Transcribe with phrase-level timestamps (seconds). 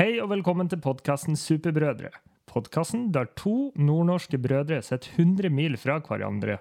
[0.00, 2.08] Hei og velkommen til podkasten Superbrødre.
[2.48, 6.54] Podkasten der to nordnorske brødre sitter 100 mil fra hverandre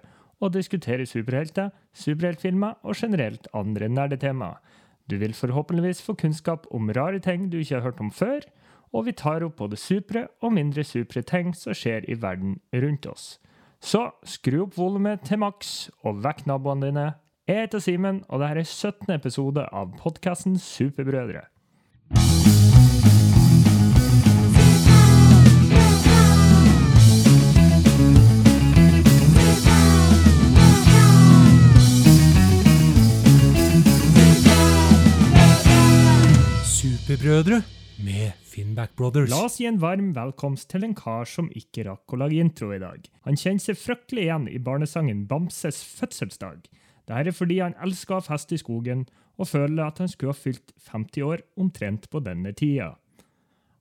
[0.43, 4.57] og diskuterer superhelter, superheltfilmer og generelt andre nerdetemaer.
[5.07, 8.43] Du vil forhåpentligvis få kunnskap om rare ting du ikke har hørt om før,
[8.91, 13.07] og vi tar opp både supre og mindre supre ting som skjer i verden rundt
[13.07, 13.37] oss.
[13.79, 17.07] Så skru opp volumet til maks og vekk naboene dine.
[17.47, 19.15] Jeg heter Simen, og dette er 17.
[19.15, 21.47] episode av podkasten Superbrødre.
[37.09, 37.63] Superbrødre
[38.05, 39.31] med Finnback Brothers.
[39.31, 42.67] La oss gi en varm velkomst til en kar som ikke rakk å lage intro
[42.69, 43.07] i dag.
[43.25, 46.67] Han kjenner seg fryktelig igjen i barnesangen Bamses fødselsdag.
[47.09, 49.07] Dette er fordi han elsker å ha fest i skogen
[49.41, 52.91] og føler at han skulle ha fylt 50 år omtrent på denne tida.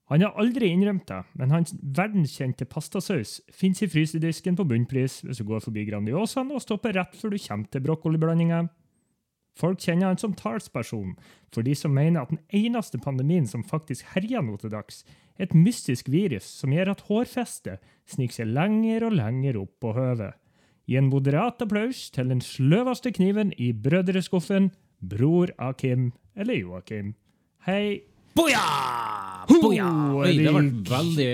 [0.09, 5.43] Han har aldri innrømt det, men hans verdenskjente pastasaus finnes i frysedisken på bunnpris hvis
[5.43, 8.65] du går forbi Grandiosaen og stopper rett før du kommer til brokkoliblandinga.
[9.59, 11.15] Folk kjenner han som talsperson
[11.53, 15.03] for de som mener at den eneste pandemien som faktisk herjer nå til dags,
[15.39, 19.95] er et mystisk virus som gjør at hårfestet sniker seg lenger og lenger opp på
[19.97, 20.37] høvet.
[20.89, 27.13] Gi en moderat applaus til den sløveste kniven i brødreskuffen, bror Akim eller Joakim.
[27.67, 28.01] Hei.
[28.37, 28.63] Boja!
[29.49, 29.87] Boja!
[30.17, 31.29] Oi, det ble veldig,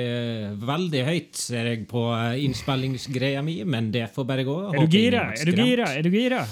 [0.66, 4.56] veldig høyt, ser jeg på eh, innspillingsgreia mi, men det får bare gå.
[4.72, 5.28] Er du gira?
[5.36, 5.92] Er du gira?
[5.92, 6.46] Er du gira?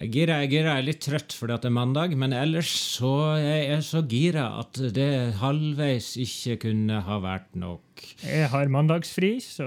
[0.00, 0.74] Jeg gira, jeg gira.
[0.76, 4.46] Jeg er litt trøtt fordi det er mandag, men ellers så er jeg så gira
[4.60, 8.04] at det halvveis ikke kunne ha vært nok.
[8.24, 9.66] Jeg har mandagsfri, så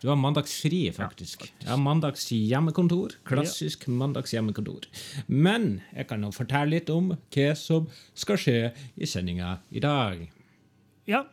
[0.00, 1.44] Du har mandagsfri, faktisk.
[1.60, 3.18] Jeg har mandags hjemmekontor.
[3.28, 4.88] Klassisk mandags hjemmekontor.
[5.28, 8.58] Men jeg kan nå fortelle litt om hva som skal skje
[8.96, 10.24] i sendinga i dag.
[11.06, 11.24] ja.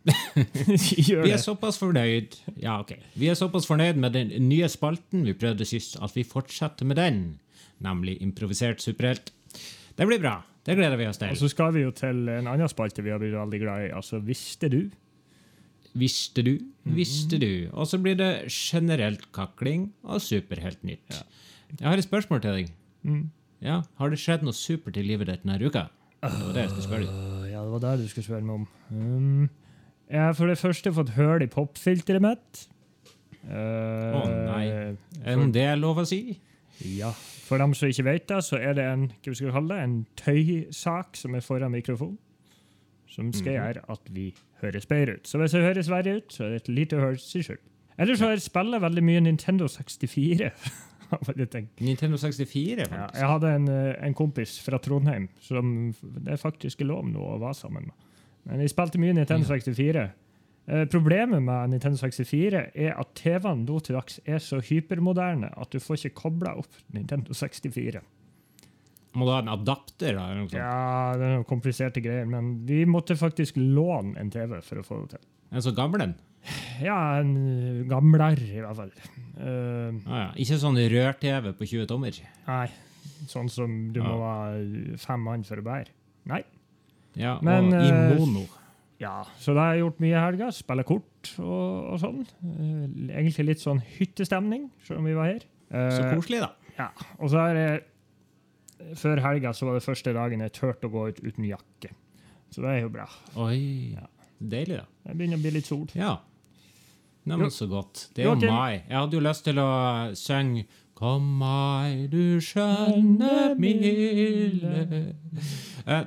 [0.08, 2.94] Vi er såpass fornøyd Ja, ok.
[3.20, 6.96] Vi er såpass fornøyd med den nye spalten vi prøvde sist, at vi fortsetter med
[6.96, 7.20] den.
[7.84, 9.32] Nemlig improvisert superhelt.
[9.96, 10.38] Det blir bra.
[10.64, 11.32] Det gleder vi oss til.
[11.32, 13.92] Og så skal vi jo til en annen spalte vi har blitt veldig glad i.
[13.96, 14.80] Altså, visste du?
[15.98, 16.52] Visste du?
[16.84, 17.68] Visste du?
[17.72, 21.22] Og så blir det generelt kakling og superheltnytt.
[21.76, 22.74] Jeg har et spørsmål til deg.
[23.60, 25.88] Ja, Har det skjedd noe supert i livet ditt denne uka?
[26.20, 27.50] Det var det jeg skulle spørre deg.
[27.50, 28.66] ja, det var det du skulle spørre meg om.
[28.92, 29.50] Um,
[30.10, 32.64] jeg har for det første fått hull i popfilteret mitt.
[33.50, 33.60] Å
[34.20, 34.64] Å nei.
[35.24, 36.38] Er det lov å si?
[36.98, 37.12] Ja.
[37.46, 39.84] For dem som ikke vet det, så er det en, hva skal vi kalle det,
[39.84, 42.18] en tøysak som er foran mikrofonen,
[43.10, 44.28] som skal gjøre at vi
[44.60, 45.26] høres bedre ut.
[45.26, 47.64] Så hvis jeg høres verre ut, så er det et lite hull sin skyld.
[48.00, 50.52] Ellers har jeg spiller veldig mye Nintendo 64.
[51.10, 51.80] har jeg tenkt.
[51.82, 53.18] Nintendo 64, Ja, faktisk.
[53.18, 57.40] jeg hadde en, eh, en kompis fra Trondheim som det er faktisk lov nå å
[57.42, 58.06] være sammen med.
[58.48, 60.06] Men vi spilte mye Nintendo 64.
[60.70, 65.72] Eh, problemet med Nintendo 64 er at TV-ene nå til dags er så hypermoderne at
[65.72, 68.02] du får ikke kobla opp Nintendo 64.
[69.18, 70.14] Må du ha en adapter?
[70.14, 70.28] da?
[70.28, 70.60] eller noe sånt?
[70.60, 74.86] Ja, det er noen kompliserte greier, men vi måtte faktisk låne en TV for å
[74.86, 75.24] få det til.
[75.50, 76.14] En så gammel en?
[76.80, 78.92] Ja, en eh, gamler i hvert fall.
[79.40, 80.28] Uh, Ah, ja.
[80.40, 82.16] Ikke sånn rør-TV på 20 tommer?
[82.46, 82.68] nei,
[83.28, 85.92] sånn som du må være fem mann for å bære.
[86.30, 86.44] Nei.
[87.18, 88.44] Ja, Men, og i eh, mono.
[89.00, 90.50] Ja, så da har jeg gjort mye i helga.
[90.52, 92.20] Spille kort og, og sånn.
[92.44, 95.46] Eh, egentlig litt sånn hyttestemning, selv om vi var her.
[95.72, 96.50] Eh, Så koselig, da.
[96.78, 97.80] Ja, og så har jeg
[98.96, 101.90] Før helga så var det første dagen jeg turte å gå ut uten jakke.
[102.50, 103.04] Så det er jo bra.
[103.36, 104.06] Oi, Ja.
[104.40, 104.86] deilig, da.
[105.04, 105.86] Det begynner å bli litt sol.
[105.94, 106.14] Ja.
[107.28, 108.06] Neimen, så godt.
[108.16, 108.80] Det er jo mai.
[108.88, 109.68] Jeg hadde jo lyst til å
[110.16, 110.64] synge
[111.00, 115.14] Kom mai, du skjønne milde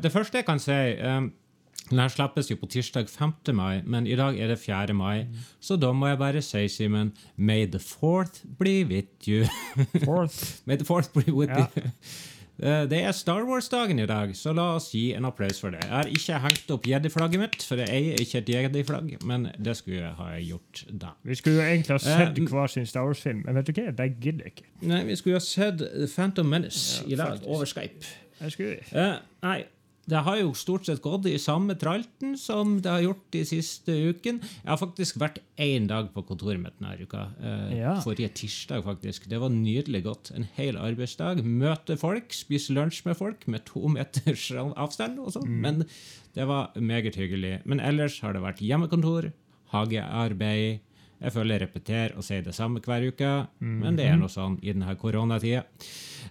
[0.03, 1.31] Det første jeg kan si um,
[1.89, 3.33] Den her slippes jo på tirsdag 5.
[3.55, 4.93] mai, men i dag er det 4.
[4.95, 5.25] mai.
[5.61, 9.45] Så da må jeg bare si, Simen, May the fourth be with you.
[10.05, 10.61] Fourth.
[10.65, 11.65] May the fourth be with Ja.
[11.75, 11.83] you.
[12.61, 15.79] Eh, Det er Star Wars-dagen i dag, så la oss gi en applaus for det.
[15.83, 19.73] Jeg har ikke hengt opp jedi-flagget mitt, for jeg eier ikke et jedi-flagg, men det
[19.79, 21.07] skulle jeg ha gjort da.
[21.25, 23.87] Vi skulle jo egentlig ha sett uh, hver sin Star Wars-film, men vet du hva?
[23.97, 24.67] Det gidder ikke.
[24.85, 25.81] Nei, vi skulle ha sett
[26.13, 28.05] Phantom Menace Ja, i dag, over Skype.
[28.43, 28.81] Jeg skulle...
[28.91, 29.61] Eh, nei,
[30.11, 33.93] det har jo stort sett gått i samme tralten som det har gjort de siste
[34.11, 34.41] uken.
[34.43, 37.21] Jeg har faktisk vært én dag på kontoret mitt denne uka.
[37.39, 37.93] Eh, Ja.
[38.03, 39.29] Forrige tirsdag, faktisk.
[39.31, 40.33] Det var nydelig godt.
[40.35, 41.39] En hel arbeidsdag.
[41.47, 45.47] Møte folk, spise lunsj med folk med to meters avstand og sånn.
[45.63, 45.85] Men
[46.35, 47.61] det var meget hyggelig.
[47.63, 49.31] Men ellers har det vært hjemmekontor,
[49.71, 50.81] hagearbeid,
[51.23, 53.31] Jeg føler jeg repeterer og sier det samme hver uke,
[53.63, 55.63] men det er noe sånn i denne koronatida.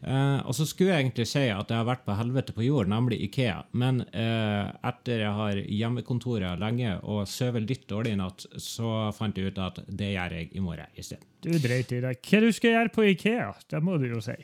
[0.03, 2.91] Eh, og så skulle jeg egentlig si at jeg har vært på helvete på jord,
[2.91, 3.61] nemlig Ikea.
[3.79, 9.39] Men eh, etter jeg har hjemmekontoret lenge og sover litt dårlig i natt, så fant
[9.39, 11.29] jeg ut at det gjør jeg i morgen isteden.
[11.43, 12.21] Du dreit i deg.
[12.23, 13.49] Hva du skal gjøre på Ikea?
[13.71, 14.37] Det må du jo si.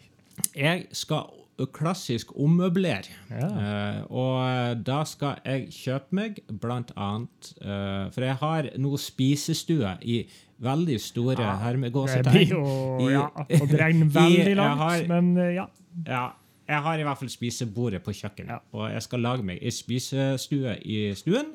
[0.54, 1.28] Jeg skal
[1.66, 3.08] klassisk ommøbler.
[3.30, 3.48] Ja.
[3.48, 9.96] Uh, og da skal jeg kjøpe meg blant annet uh, For jeg har nå spisestue
[10.02, 10.20] i
[10.62, 12.32] veldig store Det hermegåsetegn.
[12.34, 15.66] blir jo ja, å dregne i- veldig langt, har- men uh, ja.
[16.06, 16.22] Ja,
[16.68, 18.50] jeg har i hvert fall spisebordet på kjøkkenet.
[18.54, 18.58] Ja.
[18.76, 21.54] Og jeg skal lage meg ei spisestue i stuen.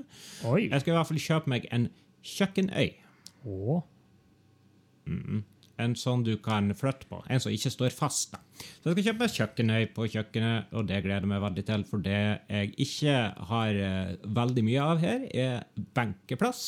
[0.50, 0.68] Oi.
[0.72, 1.88] Jeg skal i hvert fall kjøpe meg en
[2.24, 2.90] kjøkkenøy.
[3.48, 3.82] Å.
[5.82, 7.24] En sånn du kan flytte på.
[7.34, 8.36] En som ikke står fast.
[8.36, 8.42] da.
[8.84, 11.86] Så jeg skal kjøpe kjøkkenøy på kjøkkenet, og det gleder jeg meg veldig til.
[11.90, 13.16] For det jeg ikke
[13.50, 16.64] har eh, veldig mye av her, er benkeplass.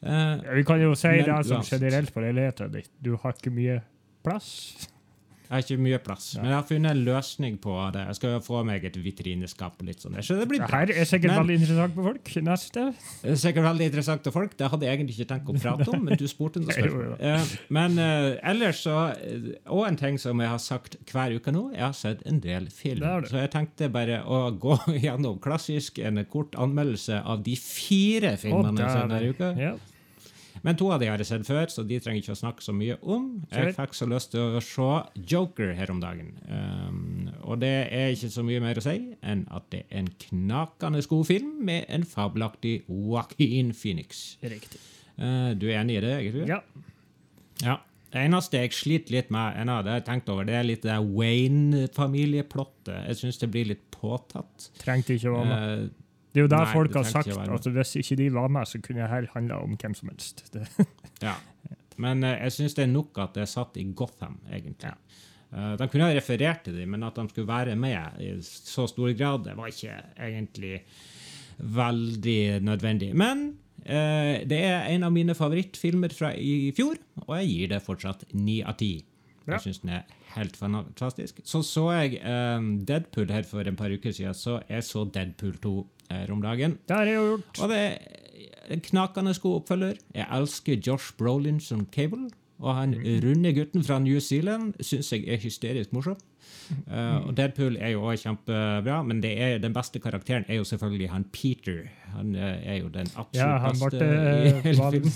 [0.00, 2.88] Uh, Vi kan jo si det som generelt på leiligheten din.
[2.98, 3.82] Du har ikke mye
[4.24, 4.88] plass.
[5.50, 8.04] Jeg har ikke mye plass, men jeg har funnet en løsning på det.
[8.06, 10.14] Jeg skal jo få meg et vitrineskap og litt sånn.
[10.22, 10.68] Så det blir bra.
[10.78, 12.30] her er sikkert Men- veldig interessant for folk.
[12.46, 12.84] Neste.
[13.24, 14.54] Det er sikkert veldig interessant til folk.
[14.56, 17.16] Det hadde jeg egentlig ikke tenkt å prate om, men du spurte noe spørsmål.
[17.18, 21.50] Eh, Men uh, ellers så eh, Og en ting som jeg har sagt hver uke
[21.50, 23.02] nå, jeg har sett en del film.
[23.02, 23.30] Det det.
[23.34, 28.78] Så jeg tenkte bare å gå gjennom klassisk en kort anmeldelse av de fire filmene
[28.78, 29.50] jeg har sett denne uka.
[29.58, 29.74] Ja.
[30.66, 32.74] Men to av de har jeg sett før, så de trenger ikke å snakke så
[32.76, 33.28] mye om.
[33.52, 34.88] Jeg fikk så lyst til å se
[35.32, 36.34] Joker her om dagen.
[36.50, 40.10] Um, og det er ikke så mye mer å si enn at det er en
[40.26, 44.36] knakende god film med en fabelaktig Joaquin Phoenix.
[44.44, 44.80] Riktig.
[45.16, 46.46] Uh, du er enig i det, egentlig?
[46.50, 46.60] Ja.
[47.64, 47.76] Ja.
[48.10, 50.82] Det eneste jeg sliter litt med, ennå, det har jeg tenkt over, det er litt
[50.82, 53.06] det Wayne-familieplottet.
[53.06, 54.70] Jeg syns det blir litt påtatt.
[54.80, 55.60] Trengte ikke å være med.
[55.84, 55.99] Eh,
[56.30, 58.78] Det er jo der nei, folk har sagt at hvis ikke de var med, så
[58.78, 60.44] kunne det her handla om hvem som helst.
[60.54, 60.66] Det.
[61.24, 61.34] Ja.
[62.00, 64.94] Men uh, jeg syns det er nok at det er satt i Gotham, egentlig.
[65.50, 68.86] Eh, de kunne ha referert til dem, men at de skulle være med i så
[68.90, 69.96] stor grad, det var ikke
[70.28, 70.76] egentlig
[71.58, 73.10] veldig nødvendig.
[73.18, 73.42] Men
[73.82, 78.24] uh, det er en av mine favorittfilmer fra i fjor, og jeg gir det fortsatt
[78.38, 78.94] ni av ti.
[79.50, 81.40] Jeg syns den er helt fantastisk.
[81.44, 85.56] Så så jeg um, Deadpool her for en par uker siden, så jeg så Deadpool
[85.62, 85.74] 2
[86.10, 86.78] her om dagen.
[86.88, 87.62] Det har jeg jo gjort.
[87.62, 87.96] Og det er
[88.70, 89.98] en knakende god oppfølger.
[90.14, 92.28] Jeg elsker Josh Brolin som Cable.
[92.60, 92.94] Og han
[93.24, 96.18] runde gutten fra New Zealand syns jeg er hysterisk morsom.
[96.86, 100.64] Uh, og Deadpool er jo også kjempebra, men det er, den beste karakteren er jo
[100.64, 101.88] selvfølgelig han Peter.
[102.14, 105.12] Han eh, er jo den absolutt Ja, han beste i eh, hele filmen.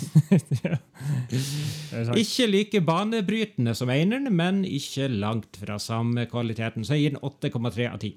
[2.23, 6.85] Ikke like banebrytende som eineren, men ikke langt fra samme kvaliteten.
[6.87, 8.13] Så jeg gir den 8,3 av 10.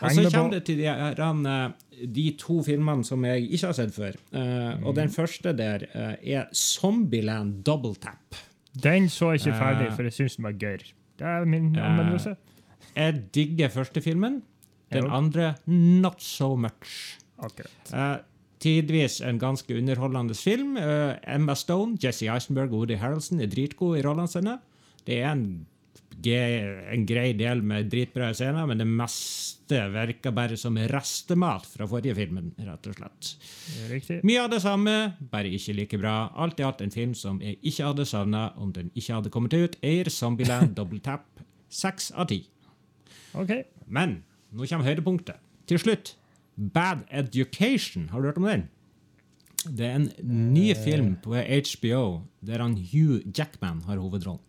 [0.00, 3.94] Og så kommer det til de, eh, de to filmene som jeg ikke har sett
[3.96, 4.12] før.
[4.32, 4.94] Eh, Og Mm.
[4.94, 8.36] den første der uh, er Zombieland Double Tap.
[8.82, 10.78] Den så jeg ikke ferdig, for jeg syns den var gøy.
[11.18, 11.80] Det er min anmeldelse.
[11.88, 12.36] anmeldelse.
[12.98, 14.42] Jeg digger første filmen.
[14.92, 17.18] Den andre not so much.
[17.38, 17.92] Akkurat.
[17.92, 18.18] Eh,
[18.62, 20.76] tidvis en ganske underholdende film.
[20.76, 24.58] Eh, Emma Stone, Jesse Eisenberg og Woody Harrelson er dritgode i rollene sine.
[25.06, 25.44] Det er en,
[26.26, 32.16] en grei del med dritbra scener, men det meste virker bare som restemat fra forrige
[32.18, 33.32] filmen, rett og slett.
[33.92, 34.20] Riktig.
[34.26, 34.96] Mye av det samme,
[35.30, 36.18] bare ikke like bra.
[36.34, 39.54] Alt i alt en film som jeg ikke hadde savna om den ikke hadde kommet
[39.54, 39.78] ut.
[39.84, 41.28] er Zombieland Double Tap.
[41.68, 42.46] Seks av ti.
[43.34, 43.52] OK.
[43.86, 44.22] Men
[44.52, 45.40] nå kommer høydepunktet.
[45.68, 46.14] Til slutt,
[46.56, 48.08] Bad Education.
[48.12, 48.68] Har du hørt om den?
[49.66, 50.10] Det er en
[50.54, 52.02] ny film på HBO
[52.46, 54.44] der han Hugh Jackman har hovedrollen.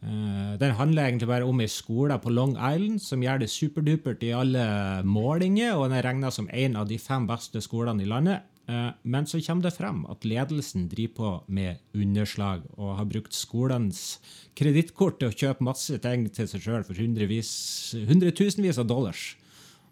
[0.00, 4.22] Uh, den handler egentlig bare om ei skole på Long Island som gjør det superdupert
[4.24, 4.62] i alle
[5.04, 8.46] målinger, og den er regna som en av de fem beste skolene i landet.
[8.70, 13.34] Eh, men så kommer det frem at ledelsen driver på med underslag og har brukt
[13.34, 14.20] skolens
[14.58, 19.34] kredittkort til å kjøpe masse ting til seg sjøl for hundretusenvis av dollars.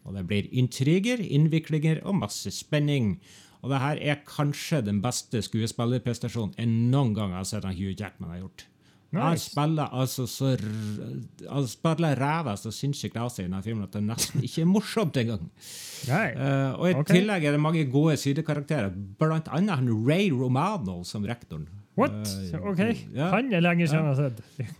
[0.07, 3.17] Og det blir intriger, innviklinger og masse spenning.
[3.61, 8.37] Og det her er kanskje den beste skuespillerprestasjonen jeg noen gang har sett Hugh Jackman
[8.37, 8.69] har gjort.
[9.09, 9.49] Nice.
[9.49, 10.51] spiller altså så
[11.49, 14.69] Han spiller ræva så sinnssykt av seg i denne filmen at det nesten ikke er
[14.69, 15.47] morsomt engang.
[16.09, 17.15] Uh, og i okay.
[17.15, 21.65] tillegg er det mange gode sidekarakterer, blant annet han Ray Romano som rektoren.
[21.99, 22.21] What?
[22.53, 22.85] Uh, OK.
[23.17, 23.33] ja.
[23.33, 24.77] Han er lenge siden jeg har sett.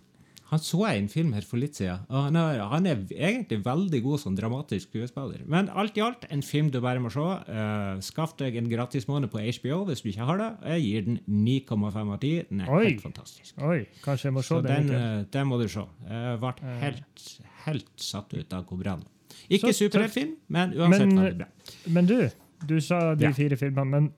[0.49, 1.99] Han så jeg i en film her for litt siden.
[2.09, 5.43] og han er, han er egentlig veldig god som dramatisk skuespiller.
[5.45, 7.21] Men alt i alt en film du bare må se.
[7.21, 10.49] Uh, skaff deg en gratis måned på HBO hvis du ikke har det.
[10.73, 12.31] Jeg gir den 9,5 av 10.
[12.49, 12.83] Den er Oi.
[12.87, 13.53] helt fantastisk.
[13.61, 14.87] Oi, kanskje jeg må se Så den.
[14.89, 15.85] den, eh, den må du se.
[16.09, 17.25] Jeg ble helt,
[17.67, 19.05] helt satt ut av hvor bra den.
[19.53, 21.47] Ikke superheltfilm, men uansett Men- veldig bra.
[21.87, 22.29] Men du,
[22.65, 23.31] du sa de Ja.
[23.31, 24.13] fire filmene, men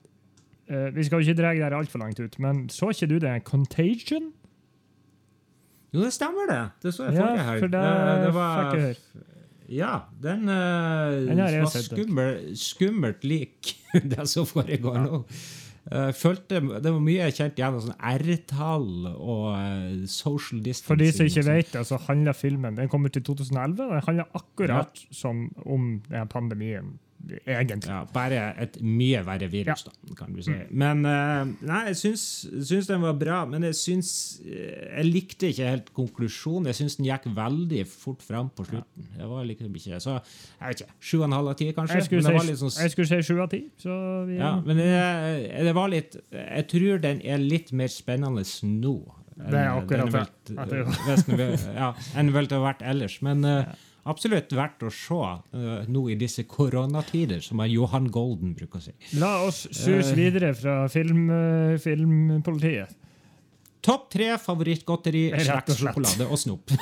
[0.70, 3.44] uh, Vi skal jo ikke dra det altfor langt ut, men så ikke du det?
[3.44, 4.32] Contagion?
[5.92, 6.62] Jo, det stemmer, det.
[6.82, 7.60] Det så jeg Ja, forrige helg.
[7.60, 9.28] for det det, fikk jeg høre.
[9.72, 13.74] Ja, den, uh, Den var skummel, skummelt lik
[14.12, 15.24] det som foregår nå.
[15.82, 20.88] Uh, følte Det var mye jeg kjente igjen av sånn R-tall og uh, social distancing.
[20.90, 24.06] For de som ikke vet det, så handler filmen Den kommer til 2011, og den
[24.06, 26.94] handler akkurat som om denne pandemien,
[27.46, 27.88] egentlig.
[27.90, 30.54] Ja, bare et mye verre virus, da, kan du si.
[30.70, 32.24] Men eh, Nei, jeg syns,
[32.68, 34.10] syns den var bra, men jeg syns
[34.44, 36.70] eh, Jeg likte ikke helt konklusjonen.
[36.72, 39.08] Jeg syns den gikk veldig fort fram på slutten.
[39.18, 40.98] Jeg var liksom ikke Så jeg vet ikke.
[41.00, 42.00] Sju og en halv av ti, kanskje?
[42.00, 43.62] Jeg skulle, Men det var si, sånn jeg skulle si sju av ti.
[43.82, 43.96] Så
[44.28, 44.92] vi, Ja, men det,
[45.68, 48.96] det var litt Jeg tror den er litt mer spennende nå.
[49.42, 50.56] Det er akkurat det.
[50.56, 53.16] det- vel- ja, enn vel har vært ellers.
[53.24, 53.64] Men eh,
[54.08, 58.84] absolutt verdt å se uh, nå i disse koronatider, som er Johan Golden bruker å
[58.86, 58.94] si.
[59.20, 62.98] La oss sus videre fra film, uh, filmpolitiet.
[63.82, 66.70] Topp tre favorittgodteri, og sjokolade og snop.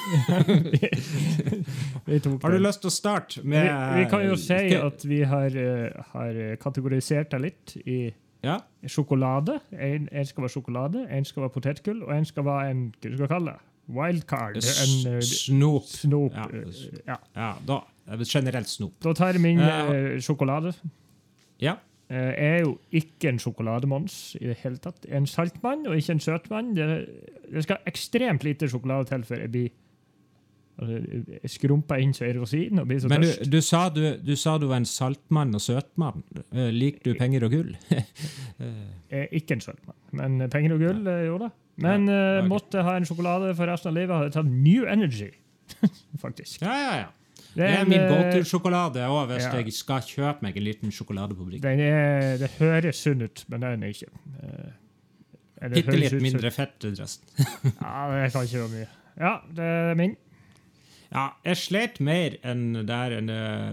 [2.43, 6.11] Har du lyst til å starte med vi kan jo si at vi har, uh,
[6.12, 8.03] har kategorisert det litt i
[8.45, 8.59] Ja,
[8.89, 9.59] sjokolade.
[9.73, 13.11] En, en skal være sjokolade, en skal være potetgull, og en skal være en hva
[13.12, 13.70] skal vi kalle det?
[13.97, 14.57] Wildcard.
[14.61, 15.87] En eh, snop.
[15.91, 16.35] snop.
[16.37, 16.47] Ja.
[16.55, 17.17] eh, Ja.
[17.37, 17.81] Ja, da,
[18.25, 18.97] generelt snop.
[19.05, 20.73] Da tar jeg min eh, sjokolade.
[21.61, 21.77] Ja.
[22.11, 25.05] Jeg er jo ikke en sjokolademons i det hele tatt.
[25.15, 26.73] En saltmann og ikke en søtmann.
[26.75, 26.87] Det,
[27.53, 29.69] det skal ekstremt lite sjokolade til før jeg blir
[30.81, 30.97] altså,
[31.45, 33.51] jeg skrumper inn som rosin og blir så Men du, tørst.
[33.53, 36.25] du, sa du, du sa du var en saltmann og søtmann.
[36.75, 37.77] Liker du penger og gull?
[39.11, 41.25] Jeg er ikke en søtmann, men penger og gull, ja.
[41.31, 41.49] jo da.
[41.81, 45.31] Men Ja, eh, måtte ha en sjokolade for resten av livet, hadde tatt New Energy.
[46.25, 46.61] Faktisk.
[46.63, 47.09] Ja, ja, ja.
[47.51, 49.55] Det Det er min eh, go-to-sjokolade òg, hvis ja.
[49.59, 51.83] jeg skal kjøpe meg en liten sjokolade på butikken.
[51.83, 54.11] Er, det høres sunn ut, men den er ikke.
[54.45, 57.27] Eh, Bitte litt mindre fett enn resten.
[57.83, 58.91] Ja, det kan ikke være mye.
[59.21, 60.15] Ja, det er min.
[61.11, 63.31] Ja, jeg slet mer enn der, enn,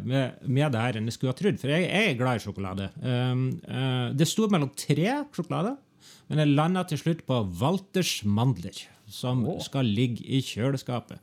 [0.09, 2.43] med, med det her enn jeg skulle ha trodd, for jeg, jeg er glad i
[2.43, 2.87] sjokolade.
[2.97, 5.77] Um, uh, det sto mellom tre sjokolader,
[6.27, 9.61] men jeg landa til slutt på Walters mandler, som oh.
[9.63, 11.21] skal ligge i kjøleskapet.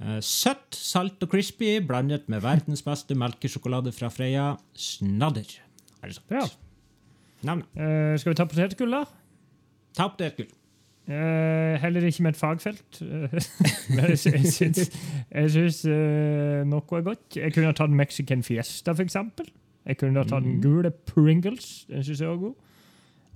[0.00, 4.54] Eh, søtt, salt og crispy, blandet med verdens beste melkesjokolade fra Freia.
[4.72, 5.58] Snadder.
[6.00, 6.32] Er det sant?
[6.32, 6.46] Ja.
[7.44, 7.68] Navnet.
[7.76, 9.04] Uh, skal vi ta potetgull, da?
[9.96, 10.48] Ta potetgull.
[11.10, 13.00] Eh, heller ikke med et fagfelt.
[13.94, 14.90] Men jeg, sy- syns,
[15.32, 17.24] jeg syns uh, noe er godt.
[17.36, 19.48] Jeg kunne ha tatt Mexican Fiesta, eksempel.
[19.88, 21.86] Jeg kunne ha tatt den gule Pringles.
[21.90, 22.54] Den syns jeg var god.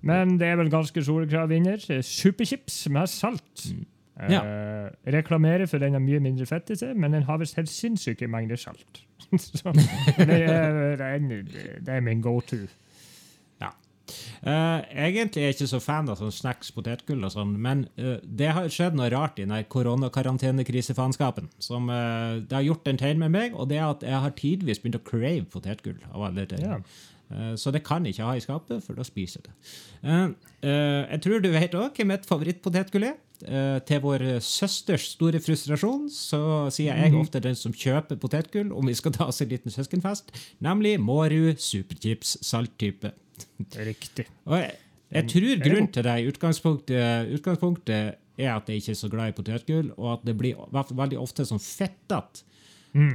[0.05, 1.81] Men det er vel ganske soleklar vinner.
[2.05, 3.69] Superchips med salt.
[4.15, 7.73] Eh, reklamerer for den har mye mindre fett i seg, men den har visst helt
[7.73, 9.03] sinnssyke mengder salt.
[9.41, 11.25] Så det er, det er,
[11.83, 12.61] det er min go to.
[13.63, 13.73] Ja.
[14.45, 18.21] Uh, egentlig er jeg ikke så fan av sånn snacks, potetgull og sånn, men uh,
[18.23, 21.49] det har skjedd noe rart i den koronakarantenekrisefaenskapen.
[21.59, 24.85] som Det har gjort en tegn med meg, og det er at jeg har tidvis
[24.85, 25.99] begynt å crave potetgull.
[26.13, 26.63] av alle ting.
[26.63, 26.79] Ja.
[27.35, 29.55] Eh, så det kan jeg ikke ha i skapet, for da spiser jeg det.
[30.05, 30.25] Eh,
[30.69, 33.21] eh, jeg tror du vet òg hvem mitt favorittpotetgull er.
[33.85, 36.39] Til vår søsters store frustrasjon så
[36.73, 40.31] sier jeg ofte den som kjøper potetgull om vi skal ta oss en liten søskenfest,
[40.65, 43.11] nemlig Mårud Superchips salttype.
[43.75, 44.29] Riktig.
[44.47, 44.79] Og jeg,
[45.19, 49.35] jeg tror grunnen til det i utgangspunktet, utgangspunktet er at jeg ikke er så glad
[49.35, 52.47] i potetgull, og at det blir veldig ofte sånn fettete.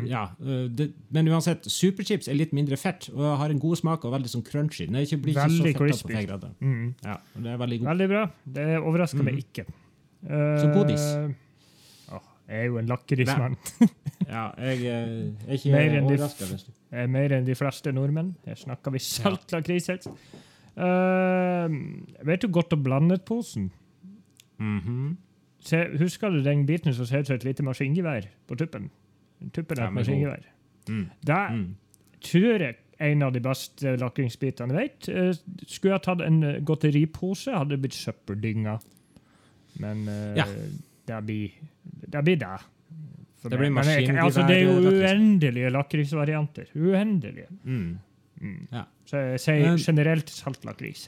[0.09, 4.03] Ja, øh, det, men uansett, superchips er litt mindre fett og har en god smak
[4.03, 4.89] og veldig sånn crunchy.
[4.89, 6.13] Den ikke, blir ikke Veldig så crispy.
[6.13, 6.51] på grader.
[6.59, 6.89] Mm.
[7.05, 7.87] Ja, og det er veldig god.
[7.93, 8.23] Veldig bra.
[8.59, 9.65] Det overrasker meg ikke.
[10.27, 11.05] Så godis.
[12.11, 13.55] Oh, jeg er jo en lakrismann.
[14.29, 16.45] Ja, jeg eh, er ikke Mer overraska.
[16.91, 18.35] Er mer enn de fleste nordmenn.
[18.45, 19.87] Her snakker vi salt lakris.
[19.89, 20.11] Ja.
[20.79, 21.71] Uh,
[22.27, 23.71] vet du godt å blandet-posen?
[24.59, 25.17] Mhm.
[25.65, 28.91] Se, Husker du den biten som ser ut som et lite maskingevær på tuppen?
[29.53, 30.43] Tuppen med maskingevær.
[30.89, 31.09] Mm.
[31.25, 31.75] Det Mm.
[32.21, 35.09] tror jeg en av de beste lakringsbitene jeg vet.
[35.09, 35.33] Eh,
[35.67, 38.79] Skulle jeg tatt en eh, godteripose, hadde det blitt søppeldynga.
[39.79, 40.45] Men eh, Ja.
[41.07, 41.51] det blir
[42.09, 42.23] det.
[42.23, 42.59] Blir det.
[43.43, 46.65] Det blir maskingevær, Altså, det er jo uendelige lakrisvarianter.
[46.75, 47.47] Uendelige.
[47.63, 47.99] Mm.
[48.41, 48.67] Mm.
[48.71, 48.83] Ja.
[49.05, 51.07] Så jeg sier generelt saltlakris.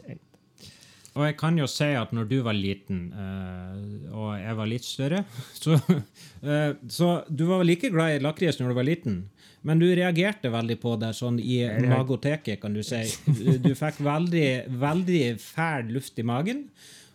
[1.12, 4.88] Og jeg kan jo si at når du var liten, uh, og jeg var litt
[4.88, 5.24] større
[5.64, 9.18] så, uh, så du var like glad i lakris når du var liten,
[9.68, 13.04] men du reagerte veldig på det sånn i magoteket, kan du si.
[13.62, 14.48] Du, fikk veldig,
[14.82, 16.64] veldig fæl luft i magen.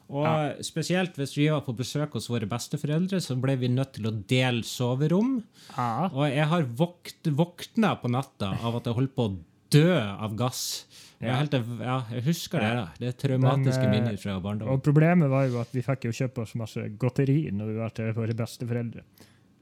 [0.06, 4.06] Og spesielt hvis vi var på besøk hos våre besteforeldre, så ble vi nødt til
[4.06, 5.40] å dele soverom.
[5.74, 6.06] Ja.
[6.12, 9.34] Og jeg har våkna på natta av at jeg holdt på å
[9.70, 10.86] dø av gass.
[11.16, 11.38] Ja.
[11.38, 12.72] helt, ja, jeg husker det.
[12.76, 12.88] da.
[13.00, 14.74] Det er traumatiske Men, eh, minner fra barndommen.
[14.74, 17.94] Og problemet var jo at vi fikk jo kjøpe oss masse godteri når vi var
[17.96, 19.00] til våre besteforeldre.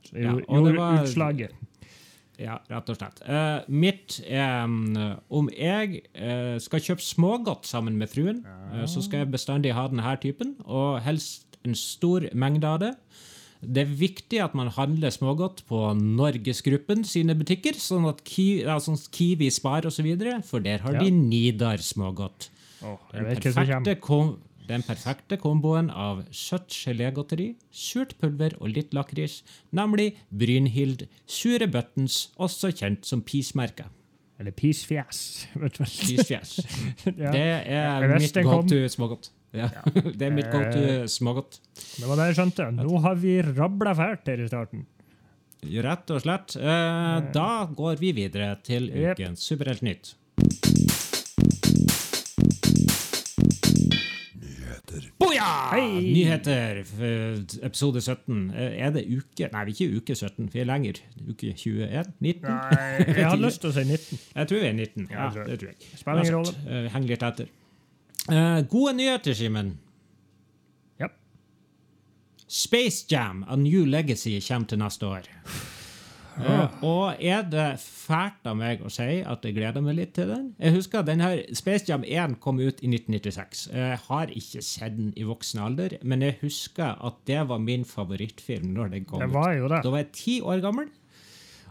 [0.02, 1.50] Så det Ja, gjorde, det gjorde var- utslaget.
[2.36, 3.20] Ja, rett og slett.
[3.22, 4.96] Uh, mitt er um,
[5.30, 8.40] om jeg uh, skal kjøpe smågodt sammen med fruen,
[8.72, 12.96] eh, så skal jeg bestandig ha denne typen, og helst en stor mengde av det.
[13.66, 18.92] Det er viktig at man handler smågodt på Norgesgruppen sine butikker, sånn at Kiwi, altså
[18.94, 20.08] sånn Kiwi, Spar osv.,
[20.44, 21.00] for der har Ja.
[21.00, 22.50] de Nidar smågodt.
[22.82, 29.42] Oh, Den perfekte, kom, den perfekte komboen av søtt gelégodteri, surt pulver og litt lakris,
[29.72, 33.86] nemlig Brynhild Sure Buttons, også kjent som Pismerka.
[34.38, 35.46] Eller pisfjes.
[35.78, 36.58] Pisfjes.
[37.06, 37.30] ja.
[37.30, 38.66] Det er mitt kom.
[38.66, 39.30] go-to smågodt.
[39.54, 39.68] Ja.
[40.18, 41.60] det er mitt go-to smågodt.
[42.00, 42.66] Det var det jeg skjønte.
[42.80, 44.86] Nå har vi rabla fælt her i starten.
[45.64, 46.56] Rett og slett.
[46.60, 50.14] Eh, da går vi videre til ukens Superhelt Nytt.
[55.18, 55.46] Boja!
[55.72, 56.12] Hei!
[56.12, 56.82] Nyheter,
[57.66, 58.50] episode 17.
[58.54, 61.00] Eh, Er det uke Nei, vi er ikke uke 17, vi er lenger.
[61.28, 62.12] Uke 21?
[62.20, 62.44] 19?
[62.44, 64.20] Nei, jeg har lyst til å si 19.
[64.36, 65.08] Jeg tror vi er 19.
[65.10, 65.90] Ja, Ja, tror det tror jeg.
[65.98, 66.54] Spiller ingen rolle.
[66.68, 67.50] eh, Heng litt etter.
[68.32, 69.78] Eh, gode nyheter, Simen.
[71.00, 71.06] Ja.
[72.48, 75.28] Space Jam, A New Legacy, kommer til neste år.
[76.34, 80.26] Uh, og er det fælt av meg å si at jeg gleder meg litt til
[80.32, 80.48] den?
[80.58, 83.68] Jeg husker den her Space Jam 1 kom ut i 1996.
[83.70, 87.86] Jeg har ikke sett den i voksen alder, men jeg husker at det var min
[87.86, 89.58] favorittfilm når den kom Det ut.
[89.60, 89.82] jo det.
[89.86, 90.90] Da var jeg ti år gammel.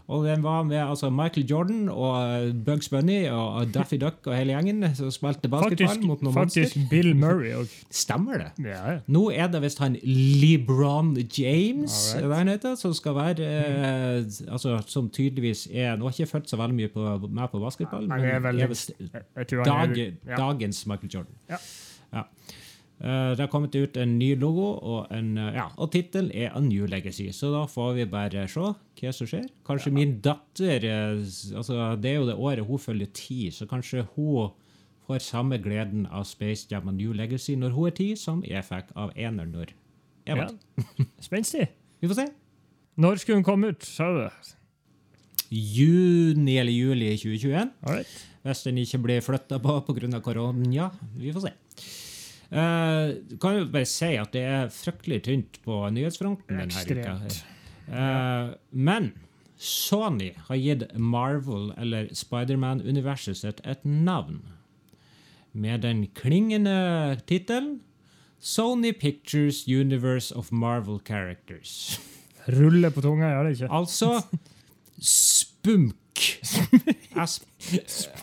[0.06, 4.52] Og den var med altså, Michael Jordan og Bugs Bunny og Daffy Duck og hele
[4.52, 6.90] gjengen som spilte basketball Faktisk, mot noen faktisk monster.
[6.90, 7.72] Bill Murray òg.
[8.04, 8.50] Stemmer det?
[8.66, 8.98] Ja, ja.
[9.08, 15.08] Nå er det visst han LeBron James han heter, som skal være eh, altså, Som
[15.14, 18.24] tydeligvis er Nå har jeg ikke fulgt så veldig mye på, med på basketball, men
[18.24, 20.36] Jeg tror dag, er ja.
[20.36, 21.34] dagens Michael Jordan.
[21.48, 22.24] Ja.
[23.00, 23.30] Ja.
[23.30, 26.54] Eh, det har kommet ut en ny logo, og, en, eh, ja, og tittelen er
[26.54, 27.28] A New Legacy.
[27.32, 29.48] Så da får vi bare se hva som skjer.
[29.66, 31.24] Kanskje min datter eh,
[31.56, 34.52] altså Det er jo det året hun følger ti, så kanskje hun
[35.06, 38.64] får samme gleden av Space Jam A New Legacy når hun er ti, som jeg
[38.64, 39.74] fikk av ener når
[40.26, 41.04] jeg var Ja.
[41.20, 41.68] Spenstig.
[42.00, 42.28] Vi får se.
[42.96, 44.54] Når skulle hun komme ut, sa du?
[45.50, 47.70] Juni eller juli 2021.
[47.82, 48.14] Alright.
[48.44, 50.20] Hvis den ikke blir flytta på pga.
[50.20, 50.90] korona.
[51.16, 51.52] Vi får se.
[52.52, 57.18] Uh, kan jo bare si at det er fryktelig tynt på nyhetsfronten denne uka.
[57.88, 59.12] Eh, men
[59.56, 64.42] Sony har gitt Marvel, eller Spiderman-universet sitt, et navn.
[65.52, 67.80] Med den klingende tittelen
[68.40, 72.00] Sony Pictures Universe of Marvel Characters.
[72.48, 73.70] Ruller på tunga, gjør det ikke?
[73.72, 74.22] Altså
[75.00, 76.20] Spumk.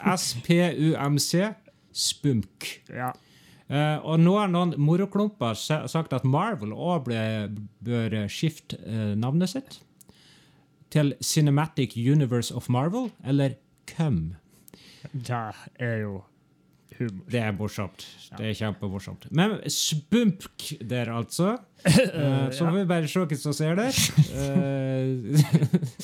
[0.03, 1.47] S-P-U-M-C.
[2.07, 2.67] Spumk.
[2.89, 3.11] Ja.
[3.71, 9.79] Eh, og nå har noen moroklumper sagt at Marvel òg bør skifte uh, navnet sitt
[10.91, 13.55] til Cinematic Universe of Marvel, eller
[13.87, 14.35] CUM.
[15.13, 15.39] Det
[15.79, 16.19] er jo
[17.01, 17.23] humor.
[17.31, 18.05] Det er morsomt.
[18.37, 19.27] Det er kjempemorsomt.
[19.31, 21.55] Men Spumpk der, altså.
[21.87, 23.79] Uh, så får vi bare se hvem som ser.
[23.79, 25.41] Eh, er.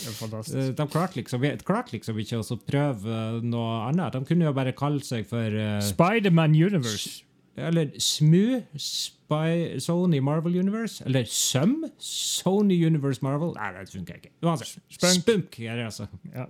[0.07, 4.15] Eh, De klarte liksom, klart liksom ikke å prøve noe annet.
[4.15, 7.26] De kunne jo bare kalle seg for uh, Spiderman Universe.
[7.57, 11.03] Eller SMU, Spy, Sony Marvel Universe.
[11.05, 13.55] Eller SUM, Sony Universe Marvel.
[13.57, 14.29] Nei, det funker ikke.
[14.45, 14.77] Uansett.
[14.93, 15.21] Spunk.
[15.21, 16.05] Spunk er det, altså.
[16.35, 16.45] Ja.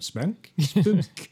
[0.00, 0.50] Spunk?
[0.58, 1.22] Spunk.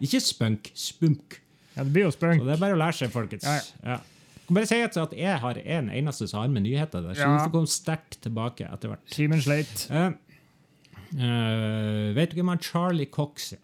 [0.00, 1.36] ikke spunk, spunk.
[1.76, 3.44] ja, det blir jo Så det er bare å lære seg, folkens.
[3.44, 3.98] Ja, Ja.
[4.42, 7.00] Jeg kan bare si at jeg har en eneste som har med nyheter.
[7.00, 7.32] der, Så Ja.
[7.32, 9.06] vi får komme sterkt tilbake etter hvert.
[9.06, 9.86] Simen sleit.
[9.90, 10.12] Eh,
[11.18, 13.58] eh, vet du hvem han Charlie Cox er?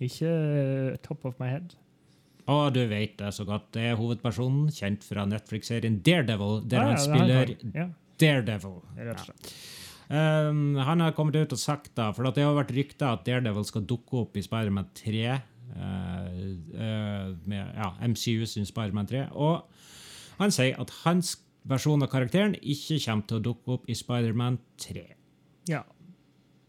[0.00, 0.28] Ikke
[0.92, 1.74] uh, top of my head.
[2.46, 3.72] Å, du vet det så godt.
[3.74, 7.54] Det er hovedpersonen, kjent fra Netflix-serien Daredevil, der Ah, han ja, spiller.
[7.74, 7.86] Ja,
[8.22, 8.78] Daredevil.
[10.06, 13.24] Um, han har kommet ut og sagt da, for at det har vært rykter at
[13.26, 15.40] Daredevil skal dukke opp i Spiderman 3.
[15.76, 15.80] Uh,
[16.78, 19.26] eh, med ja, MCU sin Spiderman 3.
[19.34, 19.66] Og
[20.38, 21.34] han sier at hans
[21.66, 25.02] versjon av karakteren ikke kommer til å dukke opp i Spiderman 3.
[25.72, 25.82] Ja.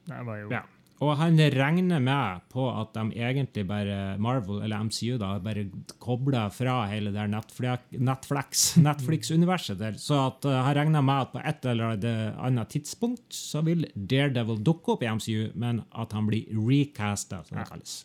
[0.07, 0.63] Det var jo Ja.
[1.05, 5.67] Og han regner med på at de egentlig bare Marvel, eller MCU, da, bare
[6.01, 9.99] kobler fra hele det Netflix, Netflix, Netflix-universet der.
[10.01, 14.63] Så at uh, han regner med at på et eller annet tidspunkt så vil Daredevil
[14.65, 17.99] dukke opp i MCU, men at han blir recasta, som det kalles.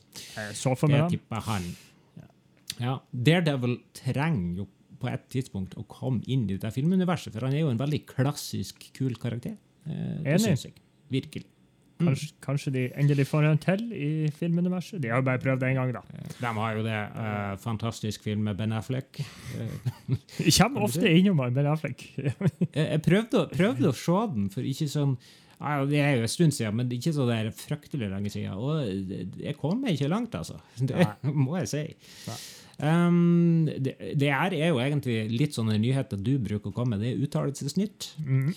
[0.53, 1.17] Så for meg det.
[1.17, 1.73] tipper han.
[2.83, 4.69] Ja, Daredevil trenger jo
[5.03, 8.05] på et tidspunkt å komme inn i det filmuniverset, for han er jo en veldig
[8.11, 9.57] klassisk, kul karakter.
[9.89, 10.77] Eh, det synes jeg.
[11.13, 11.49] Virkelig.
[12.09, 15.01] Kanskje, kanskje de endelig får en til i filmuniverset?
[15.03, 16.03] De har jo bare prøvd én gang, da.
[16.38, 16.99] De har jo det.
[17.17, 19.21] Uh, fantastisk film med Ben Affleck.
[20.47, 22.05] Jeg kommer ofte innom Ben Affleck.
[22.75, 25.15] jeg prøvde, prøvde å se den for ikke sånn
[25.91, 28.57] Det er jo en stund siden, men ikke så der fryktelig lenge siden.
[28.59, 30.59] Og jeg kommer ikke langt, altså.
[30.88, 31.85] Det må jeg si.
[32.31, 32.41] Nei.
[32.83, 37.05] Um, det, det her er jo egentlig litt sånne nyheter du bruker å komme med.
[37.05, 38.15] Det er uttalelsesnytt.
[38.25, 38.57] Mhm.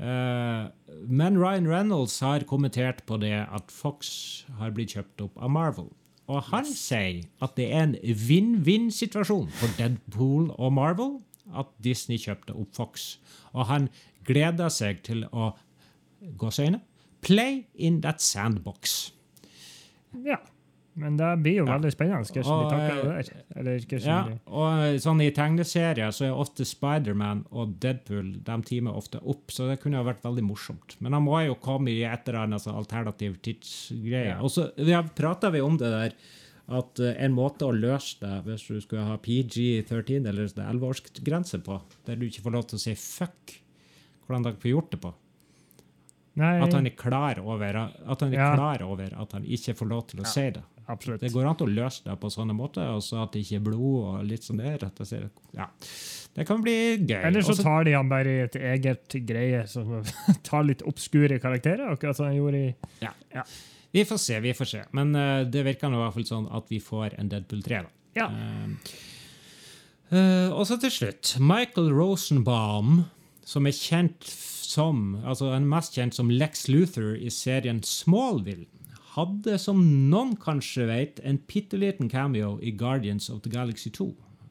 [0.00, 0.62] Eh,
[1.06, 5.90] men Ryan Reynolds har kommentert på det at Fox har blitt kjøpt opp av Marvel.
[6.30, 11.18] Og han sier at det er en vinn-vinn-situasjon for Deadpool og Marvel
[11.58, 13.16] at Disney kjøpte opp Fox.
[13.52, 13.90] Og han
[14.26, 15.52] gleder seg til å
[16.38, 16.80] gå seg inn,
[17.22, 19.12] play in that sandbox.
[20.24, 20.38] Ja.
[20.94, 21.78] Men det blir jo Ja.
[21.78, 22.26] veldig spennende.
[22.26, 23.44] Skal Og, de det eh, der?
[23.56, 28.56] Eller skal Ja, de og sånn I tegneserier så er ofte Spiderman og Deadpool de
[28.62, 30.96] teamer ofte opp, så det kunne ha vært veldig morsomt.
[31.00, 34.34] Men han må jo komme i et eller annet sånn alternativ tidsgreie.
[34.36, 34.40] Ja.
[34.42, 36.12] Og så ja, prata vi om det der
[36.68, 41.62] at eh, en måte å løse det hvis du skulle ha PG-13 eller sånn 11-årsgrense
[41.64, 43.56] på, der du ikke får lov til å si fuck,
[44.28, 45.14] hvordan dere får gjort det på.
[46.34, 48.54] Nei, At han er klar over at han er Ja.
[48.56, 50.62] klar over at han ikke får lov til å si det.
[50.86, 51.20] Absolutt.
[51.22, 53.66] Det går an å løse det på sånne måter, og så at det ikke er
[53.66, 54.86] blod og litt sånn der.
[55.06, 55.68] Ser, ja.
[56.36, 57.18] det kan bli gøy.
[57.20, 59.98] Eller så tar de han bare i et eget greie som
[60.48, 62.72] tar litt obskure karakterer, akkurat som han gjorde i
[63.92, 64.84] vi får se, vi får se.
[64.96, 67.82] Men uh, det virker nå i hvert fall sånn at vi får en Deadpool 3.
[67.84, 67.92] da.
[68.16, 68.28] Ja.
[68.32, 68.94] Uh,
[70.14, 73.02] uh, og så til slutt, Michael Rosenbaum,
[73.44, 74.32] som er kjent
[74.72, 78.64] som altså Han er mest kjent som Lex Luthor i serien Smallville.
[79.12, 84.06] Hadde, som noen kanskje vet, en bitte liten cameo i Guardians of the Galaxy 2.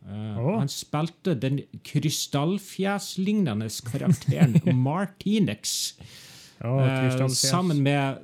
[0.06, 0.60] Uh, oh.
[0.60, 5.93] Han spilte den krystallfjeslignende karakteren Martinex.
[6.63, 8.17] oh, uh, sammen med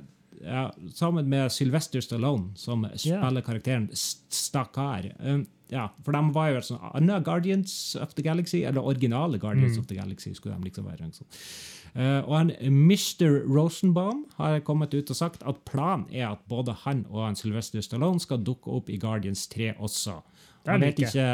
[0.44, 5.08] ja, sammen med Sylvester Stallone, som spiller karakteren St- Stakkar.
[5.18, 9.38] Um, ja, for de var jo et sånn annet Guardians of the Galaxy, eller originale
[9.42, 9.80] Guardians Mm.
[9.82, 10.32] of the Galaxy.
[10.34, 11.04] skulle de liksom være.
[11.10, 11.26] Liksom.
[11.94, 13.44] Eh, og han, Mr.
[13.48, 17.80] Rosenbaum har kommet ut og sagt at planen er at både han og han Sylvester
[17.84, 20.18] Stallone skal dukke opp i Guardians 3 også.
[20.68, 21.24] Han, vet ikke,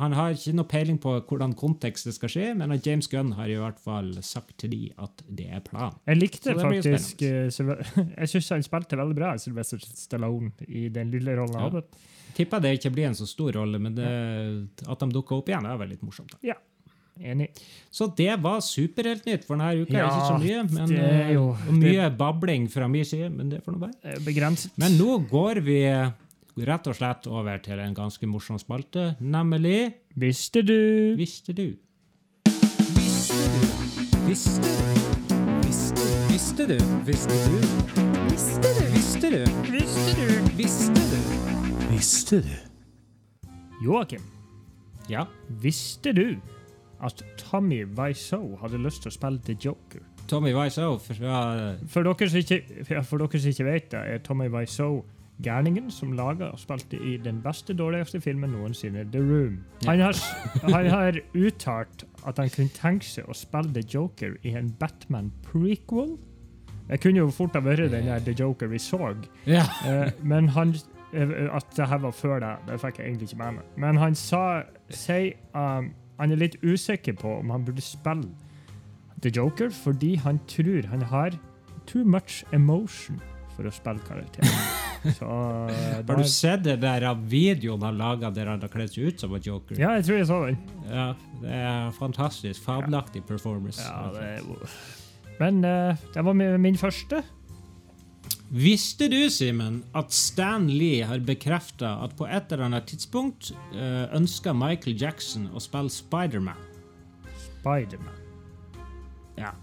[0.00, 3.34] han har ikke noe peiling på hvordan kontekst det skal skje, men at James Gunn
[3.36, 5.98] har i hvert fall sagt til de at det er planen.
[6.08, 7.50] Jeg likte faktisk eh,
[8.22, 11.70] Jeg syns han spilte veldig bra, Sylvester Stallone, i den lille rollen han Ja.
[11.82, 12.08] hadde.
[12.32, 14.08] Tipper det ikke blir en så stor rolle, men det,
[14.88, 16.32] at de dukker opp igjen, er vel litt morsomt.
[16.32, 16.38] da.
[16.54, 16.54] Ja,
[17.24, 17.48] enig.
[17.90, 19.92] Så det var superheltnytt for denne uka.
[19.98, 23.30] Ja, ikke så mye, men det er jo- eh, og mye babling fra min side,
[23.30, 23.94] men det får nå være.
[24.04, 24.72] Eh, Begrenset.
[24.76, 25.80] Men nå går vi
[26.66, 31.76] rett og slett over til en ganske morsom spalte, nemlig Visste du Visste du?
[32.92, 34.28] Visste du?
[34.28, 34.88] Visste du?
[36.26, 36.78] Visste du?
[37.06, 37.58] Visste du?
[38.30, 39.44] Visste du?
[39.72, 40.28] Visste du?
[40.56, 41.20] Visste du?
[41.90, 42.52] Visste du?
[43.84, 44.20] Joakim,
[45.08, 45.26] Ja.
[45.48, 46.36] visste du
[47.02, 50.04] at Tommy Wiseau hadde lyst til å spille The Joker?
[50.30, 51.40] Tommy Wiseau fra
[51.90, 52.60] For dere som ikke,
[53.04, 55.02] for dere som ikke vet det, er Tommy Wiseau
[55.42, 59.56] gærningen som laga og spilte i den beste, dårligste filmen noensinne, The Room.
[59.86, 60.18] Han har,
[60.62, 65.32] han har uttalt at han kunne tenke seg å spille The Joker i en Batman
[65.48, 66.14] prequel.
[66.88, 69.14] Det kunne jo fort ha vært den der The Joker vi så,
[69.46, 69.64] Ja.
[69.86, 70.74] eh, men han
[71.12, 73.64] eh, At det her var før det, det fikk jeg egentlig ikke med meg.
[73.76, 78.30] Men han sa si, um, han er litt usikker på om han burde spille
[79.22, 81.34] The Joker fordi han tror han har
[81.90, 83.18] too much emotion
[83.56, 84.48] for å spille karakteren.
[85.18, 89.24] Så Har du sett det der videoen han laga der han har kledd seg ut
[89.24, 89.74] som en joker?
[89.80, 90.60] Ja, jeg tror jeg så den.
[90.86, 91.06] Ja,
[91.42, 92.62] det er fantastisk.
[92.62, 93.82] Fabelaktig performance.
[93.82, 94.76] Ja, det er
[95.42, 97.24] Men uh, det var min, min første.
[98.52, 104.12] Visste du, Simen, at Stan Lee har bekrefta at på et eller annet tidspunkt uh,
[104.12, 106.60] ønska Michael Jackson å spille Spiderman?
[107.46, 108.18] Spiderman.
[109.40, 109.54] Ja.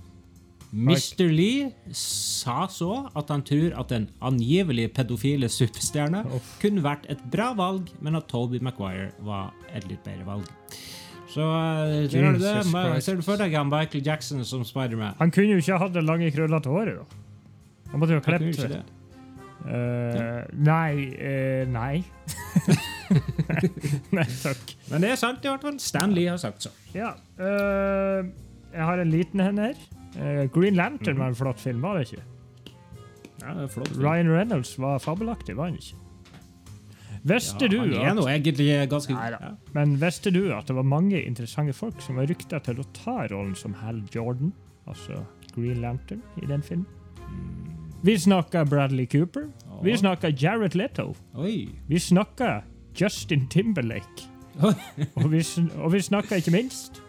[0.73, 1.29] Mr.
[1.29, 6.23] Lee sa så at han tror at den angivelig pedofile superstjerna
[6.61, 10.49] kunne vært et bra valg, men at Toby Maguire var et litt bedre valg.
[11.29, 11.45] Så
[12.09, 13.05] Christ.
[13.05, 15.13] ser du for deg han Michael Jackson som Spiderman?
[15.21, 17.28] Han kunne jo ikke hatt det lange, krøllete håret, da.
[17.91, 18.79] Han måtte jo ha klippet det.
[18.79, 18.95] det.
[19.59, 21.99] Eh, nei uh, Nei.
[24.15, 24.75] nei, takk.
[24.91, 25.79] Men det er sant, i hvert fall.
[25.83, 26.71] Stan Lee har sagt så.
[26.95, 27.11] Ja.
[27.39, 28.29] Uh,
[28.69, 29.79] jeg har en liten en her.
[30.17, 31.19] Eh, Green Lantern mm.
[31.21, 32.23] var en flott film, var det ikke?
[33.41, 33.91] Ja, det er flott.
[33.97, 35.95] Ryan Reynolds var fabelaktig, var han ikke?
[37.29, 39.37] Visste ja, du at, egentlig ganske Neida.
[39.41, 39.49] ja.
[39.75, 43.27] Men visste du at det var mange interessante folk som var rykta til å ta
[43.27, 44.53] rollen som Hal Jordan,
[44.87, 46.87] altså Green Lantern, i den filmen?
[48.03, 49.49] Vi snakka Bradley Cooper.
[49.83, 51.15] Vi snakker snakka Jared Leto.
[51.35, 51.69] Oi.
[51.87, 52.61] Vi snakka
[53.01, 54.27] Justin Timberlake.
[55.15, 55.39] Og vi,
[55.79, 57.01] og vi snakka ikke minst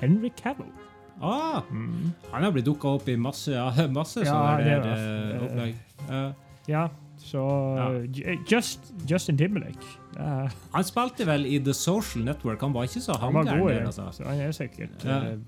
[0.00, 0.68] Henry Cavill.
[1.22, 1.62] Ah,
[2.32, 3.68] han har blitt dukka opp i masse, ja,
[3.98, 5.78] masse Ja, sånne eh, opplegg.
[6.10, 6.32] Uh.
[6.68, 6.82] Ja,
[7.22, 7.44] så
[7.78, 7.86] Ja.
[8.50, 9.86] Just, Justin Timberlake.
[10.18, 12.60] Er- han spilte vel i The Social Network.
[12.60, 13.86] Han var ikke så han var god, ja.
[13.86, 14.08] altså.
[14.12, 15.16] så han er sikkert Ja.
[15.32, 15.38] eh,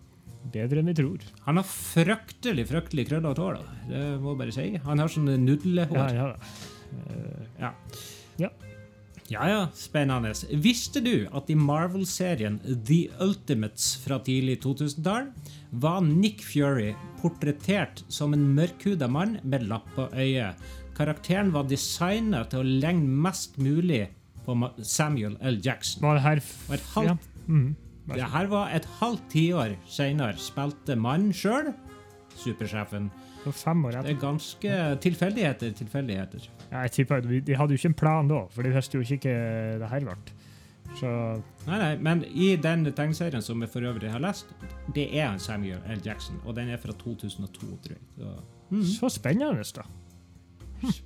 [0.52, 1.24] bedre enn vi tror.
[1.46, 3.58] Han har fryktelig fryktelig krøllete hår.
[3.60, 3.78] da.
[3.88, 4.66] Det må jeg bare si.
[4.84, 6.14] Han har sånn nudlehår.
[6.14, 6.60] Ja, ja.
[7.08, 7.72] Eh, Ja.
[8.38, 8.50] Ja.
[9.32, 10.34] Ja, ja, spennende.
[10.60, 15.30] Visste du at i Marvel-serien The Ultimates fra tidlig 2000-tall
[15.80, 16.90] var Nick Fury
[17.22, 20.60] portrettert som en mørkhuda mann med lapp på øyet?
[20.94, 24.10] Karakteren var designa til å ligne mest mulig
[24.44, 25.56] på Samuel L.
[25.64, 26.02] Jackson.
[26.04, 27.16] var det her Og et halvt ja.
[27.48, 31.72] Mm så Det her var et halvt tiår seinere spilte mannen sjøl
[32.36, 33.10] supersjefen.
[33.44, 36.48] Fem år Det er ganske tilfeldigheter, tilfeldigheter.
[36.70, 39.30] Ja, jeg tipper De hadde jo ikke en plan da, for de visste jo ikke
[39.30, 40.16] hva det her ble.
[40.98, 41.10] Så
[41.66, 44.52] Nei, nei, men i den tegneserien som jeg for øvrig har lest,
[44.94, 46.00] det er en Samuel L.
[46.04, 48.02] Jackson, og den er fra 2002, tror jeg.
[48.18, 48.34] Så,
[48.70, 49.86] mm, Så spennende, da.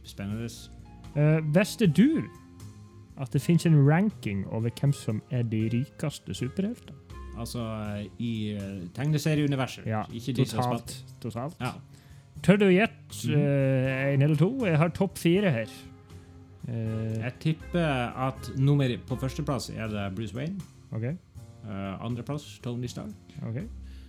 [0.05, 0.51] spennende.
[1.15, 2.27] Uh, visste du
[3.21, 6.97] at det finnes en ranking over hvem som er de rikeste superheltene?
[7.39, 7.63] Altså
[8.19, 10.91] i uh, tegneserieuniverset, Ja, ikke de som har totalt.
[10.91, 11.21] spilt.
[11.23, 11.57] totalt.
[11.61, 11.73] Ja.
[12.43, 14.49] Tør du å gjette én uh, en eller to?
[14.67, 15.71] Jeg har topp fire her.
[16.69, 20.59] Uh, Jeg tipper at nummer på førsteplass er det Bruce Wayne.
[20.93, 21.05] OK.
[21.69, 23.15] Uh, Andreplass Tony Stark.
[23.47, 23.63] ok.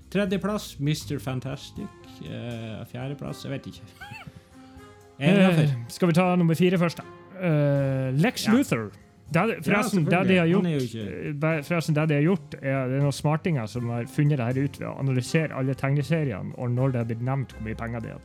[0.09, 1.19] Tredjeplass Mr.
[1.21, 1.85] Fantastic.
[2.25, 3.83] Uh, Fjerdeplass Jeg vet ikke.
[5.19, 7.03] Jeg er Eh, skal vi ta nummer fire først, da?
[7.39, 8.53] Eh, Lex Ja.
[8.53, 8.91] Luthor.
[9.31, 13.03] Det, forresten, det de har gjort, eh, forresten, det de har gjort, er det er
[13.03, 16.91] noen smartinger som har funnet det her ut ved å analysere alle tegneseriene, og når
[16.91, 18.21] det har blitt nevnt hvor mye penger det er.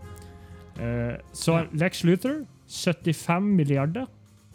[0.81, 1.66] Uh, så Ja.
[1.85, 4.07] Lex Luthor, 75 milliarder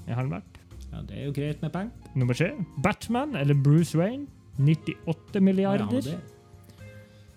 [0.08, 0.58] er han verdt.
[0.92, 1.92] Ja, det er jo greit med penger.
[2.16, 2.50] Nummer tre,
[2.84, 4.26] Batman, eller Bruce Wayne,
[4.58, 6.02] 98 milliarder.
[6.02, 6.18] Ja.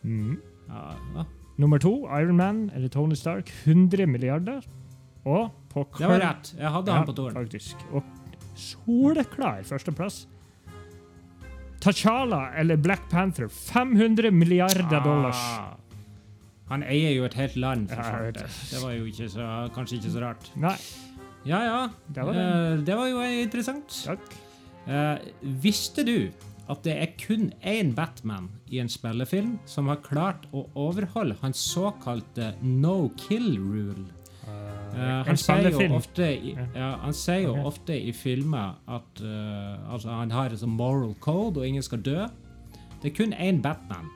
[0.04, 1.24] Ja, ja.
[1.58, 4.62] Nummer to, Iron Man, eller Tony Stark, 100 milliarder.
[5.24, 6.52] Og på det var rett.
[6.58, 7.36] Jeg hadde han på tårn.
[7.36, 7.82] Faktisk.
[7.92, 8.02] Og
[8.58, 10.26] soleklar førsteplass.
[11.82, 15.38] T'Challa eller Black Panther, 500 milliarder dollars.
[15.58, 15.72] Ah.
[16.70, 18.46] Han eier jo et helt land, Ja, det.
[18.70, 20.46] Det var jo ikke så, kanskje ikke så rart.
[20.56, 20.76] Nei,
[21.44, 21.80] Ja, ja.
[22.06, 22.44] det var det.
[22.46, 23.96] Eh, det var jo interessant.
[24.06, 24.38] Takk.
[24.86, 25.18] Uh,
[25.62, 26.30] visste du
[26.70, 31.58] at det er kun én Batman i en spillefilm som har klart å overholde hans
[31.74, 34.06] såkalte no kill rule?
[34.46, 36.88] Eh, en han, sier jo ofte i, Ja.
[37.02, 37.64] han sier jo okay.
[37.70, 42.02] ofte i filmer at uh, altså han har en sånn moral code, og ingen skal
[42.04, 42.26] dø.
[43.02, 44.10] Det er kun én Batman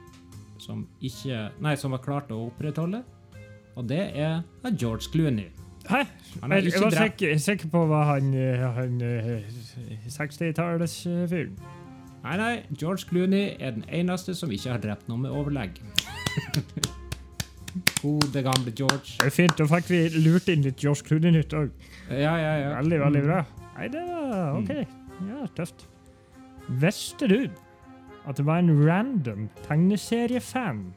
[0.62, 3.02] som, ikke, nei, som har klart å opprettholde,
[3.76, 5.50] og det er George Clooney.
[5.86, 6.02] Hæ?
[6.42, 9.44] Jeg, jeg var sikker, sikker på hva han, eh, han eh,
[10.10, 11.52] 60-tallsfyren
[12.26, 15.78] Nei, nei, George Clooney er den eneste som ikke har drept noen med overlegg.
[18.02, 19.16] Gode, gamle George.
[19.18, 21.70] Det er fint, da fikk vi lurt inn litt George Clooney-nytt òg.
[22.10, 22.74] Ja, ja, ja.
[22.80, 23.26] Veldig, veldig Mm.
[23.30, 23.44] bra.
[23.78, 24.70] Nei, det var OK.
[25.30, 25.86] Ja, tøft.
[26.68, 27.38] Visste du
[28.26, 30.92] at det var en random tegneseriefan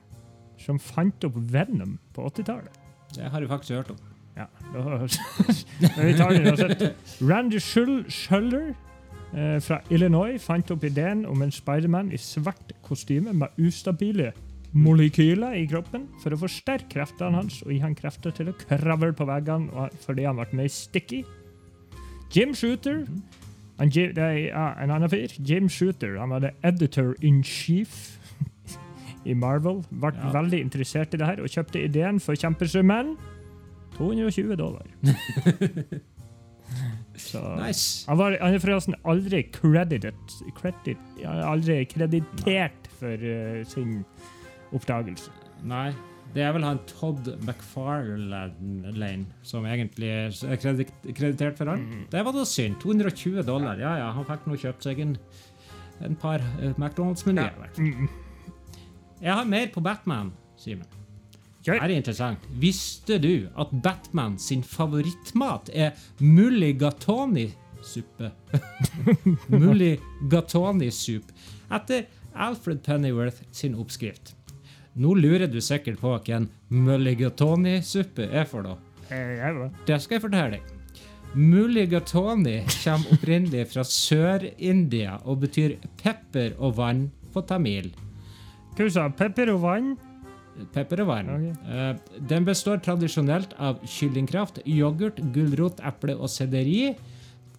[0.59, 2.75] som fant opp Venom på 80-tallet?
[3.15, 3.97] Det har jeg faktisk hørt om.
[4.37, 4.45] Ja,
[6.03, 6.83] vi tar den uansett.
[7.21, 8.73] Randy Shuller
[9.33, 14.31] eh, fra Illinois fant opp ideen om en Spiderman i svart kostyme med ustabile
[14.77, 19.11] molekyler i kroppen for å forsterke kreftene hans og gi han krefter til å kravle
[19.17, 21.23] på veggene fordi han ble mer sticky.
[22.33, 23.05] Jim Shooter
[23.79, 24.51] han, det er
[24.83, 25.31] en annen fyr.
[25.41, 28.19] Jim Shooter han var editor in chief
[29.29, 29.81] i Marvel.
[29.89, 30.29] Ble Ja.
[30.35, 33.15] veldig interessert i det her og kjøpte ideen for kjempesummen
[33.97, 34.85] 220 dollar.
[37.19, 38.05] Så, Nice.
[38.07, 40.15] han, var, han er forresten aldri credited,
[40.55, 44.03] credit, aldri kreditert for uh, sin
[44.75, 45.31] oppdagelse.
[45.69, 45.91] Nei,
[46.33, 50.29] det er vel han Todd McFarlane som egentlig er
[50.61, 51.79] kredit kreditert for han.
[51.87, 52.03] Mm.
[52.11, 52.75] Det var da synd.
[52.83, 53.75] 220 dollar.
[53.81, 55.13] Ja, ja, han fikk nå kjøpt seg en,
[56.05, 57.53] en par uh, McDonald's-menyer.
[57.57, 57.63] Ja.
[57.81, 58.07] Mm.
[59.19, 60.87] Jeg har mer på Batman, Simen.
[61.59, 62.39] Det Her er interessant.
[62.61, 65.91] Visste du at Batman sin favorittmat er
[66.23, 68.31] mulligatoni-suppe?
[69.65, 71.33] mulligatoni-suppe.
[71.75, 72.01] Etter
[72.33, 74.35] Alfred Pennyworth sin oppskrift.
[74.99, 78.77] Nå lurer du sikkert på hva en mulligatawny-suppe er for noe.
[79.09, 79.39] Eh.
[79.87, 80.75] Det skal jeg fortelle deg.
[81.39, 87.91] Mulligatoni kommer opprinnelig fra Sør-India og betyr pepper og vann på tamil.
[88.75, 89.17] Hva sa du?
[89.19, 89.91] Pepper og vann?
[90.73, 91.29] pepper og vann.
[91.31, 91.67] Ok.
[91.71, 96.95] Eh, den består tradisjonelt av kyllingkraft, yoghurt, gulrot, eple og selleri.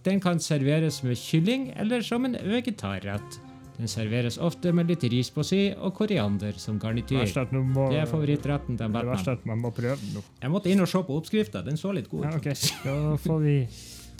[0.05, 3.39] Den kan serveres med kylling eller som en vegetarrett.
[3.77, 7.23] Den serveres ofte med litt ris på si og koriander som garnityr.
[7.51, 9.01] Må, Det er favorittretten til Batman.
[9.01, 10.23] det verste at man må prøve den nå.
[10.41, 11.63] Jeg måtte inn og se på oppskrifta.
[11.65, 12.53] Den så litt god Ja, okay.
[12.83, 13.55] Da får vi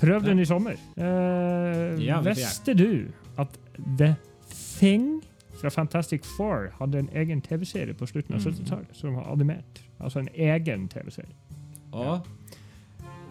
[0.01, 0.79] prøve den i sommer.
[0.97, 3.59] Eh, Ja, visste du at
[3.99, 4.15] The
[4.79, 5.21] Thing
[5.61, 8.53] fra Fantastic Four hadde en egen TV-serie på slutten av Mm.
[8.55, 9.83] 70-tallet som var animert?
[9.99, 11.35] Altså en egen TV-serie.
[11.93, 12.21] Ja.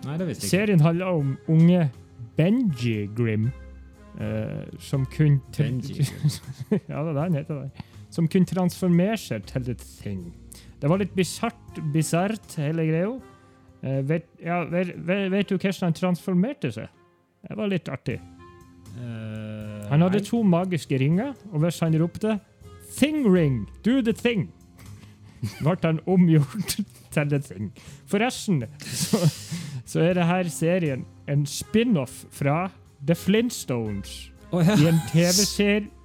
[0.04, 0.66] Nei, det visste jeg ikke.
[0.66, 1.90] Serien handler om unge
[2.37, 3.50] Benji Grim,
[4.20, 5.40] eh, som kunne
[6.92, 7.62] ja, det er heter.
[7.62, 7.87] Det.
[8.11, 10.22] Som kunne transformere seg til et Thing.
[10.80, 13.12] Det var litt bisart, bisart hele greia.
[13.83, 16.88] Eh, vet, ja, vet, vet, du hvordan han transformerte seg?
[17.40, 18.18] Det var litt artig.
[18.90, 20.26] Uh, Han hadde nei.
[20.26, 22.40] to magiske ringer, og hvis han ropte
[22.90, 23.68] 'Thing ring!
[23.85, 24.50] Do the thing!'
[25.64, 26.76] ble han omgjort
[27.14, 27.70] til The Thing.
[28.11, 29.22] Forresten så,
[29.87, 32.68] så er det her serien en spin-off fra
[33.06, 34.76] The Flintstones oh, ja.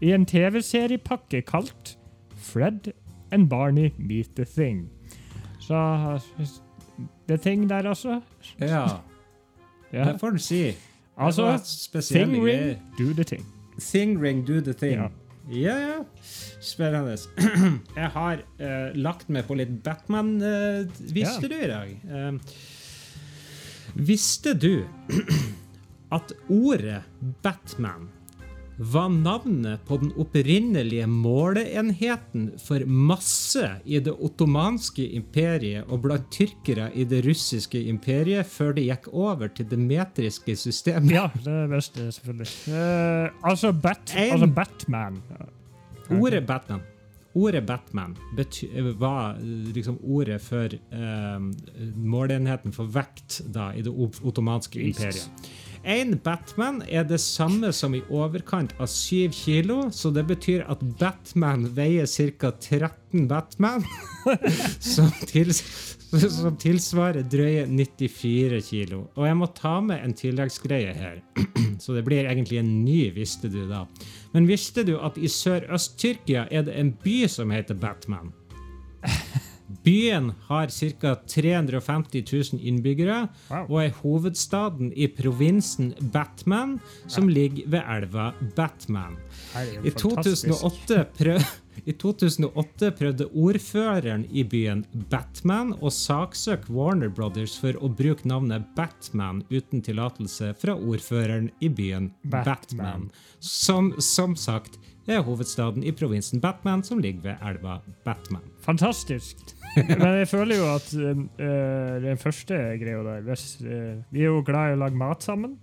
[0.01, 1.97] i en TV-seriepakke TV kalt
[2.37, 2.91] Fred
[3.31, 4.89] and Barney Meet the Thing.
[5.59, 6.19] Så
[7.27, 8.21] The Thing der, altså.
[8.59, 8.87] ja.
[9.93, 10.11] Ja.
[10.11, 10.63] Det får du si.
[10.63, 10.75] Det
[11.17, 11.59] Altså,
[12.01, 12.67] Thing greier.
[12.67, 13.45] ring, do the thing.
[13.79, 14.93] Thing ring, do the thing.
[15.01, 15.07] Ja.
[15.51, 15.93] Ja, ja.
[16.61, 17.17] Spennende.
[17.95, 21.47] Jeg har uh, lagt meg på litt Batman, Uh, visste Ja.
[21.47, 21.99] du i dag.
[22.33, 22.39] Uh,
[23.95, 24.83] visste du
[26.13, 27.01] at ordet
[27.43, 28.09] Batman
[28.77, 36.89] var navnet på den opprinnelige måleenheten for masse i det ottomanske imperiet og blant tyrkere
[36.93, 41.15] i det russiske imperiet før det gikk over til det metriske systemet?
[41.15, 42.49] Ja, det visste jeg selvfølgelig.
[42.67, 45.21] Uh, altså, Bat, En- altså Batman.
[46.09, 46.83] Ordet Batman
[47.35, 51.41] Ordet Batman bety var eh, liksom ordet for uh,
[51.95, 55.49] måleenheten for vekt da, i det ottomanske imperiet.
[55.85, 60.81] En Batman er det samme som i overkant av 7 kilo, så det betyr at
[60.97, 62.49] Batman veier ca.
[62.49, 63.85] 13 Batman,
[64.95, 65.61] som, tils
[66.09, 69.03] som tilsvarer drøye 94 kilo.
[69.13, 71.21] Og jeg må ta med en tilleggsgreie her,
[71.83, 73.83] så det blir egentlig en ny, visste du da.
[74.33, 78.33] Men visste du at i Sør-Øst-Tyrkia er det en by som heter Batman?
[79.85, 81.15] Byen har ca.
[81.29, 83.65] 350 000 innbyggere Wow.
[83.69, 89.17] og er hovedstaden i provinsen Batman, som ligger ved elva Batman.
[89.83, 91.43] I 2008, prøv,
[91.85, 98.65] I 2008 prøvde ordføreren i byen Batman å saksøke Warner Brothers for å bruke navnet
[98.77, 102.45] Batman uten tillatelse fra ordføreren i byen Batman.
[102.47, 103.07] Batman,
[103.39, 108.41] som som sagt er hovedstaden i provinsen Batman, som ligger ved elva Batman.
[108.65, 109.37] Fantastisk.
[110.01, 114.43] Men jeg føler jo at uh, den første greia der hvis, uh, Vi er jo
[114.45, 115.57] glad i å lage mat sammen.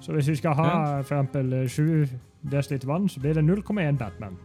[0.00, 2.04] Så hvis vi skal ha eksempel eh, 7
[2.46, 4.36] dl vann, så blir det 0,1 Batman.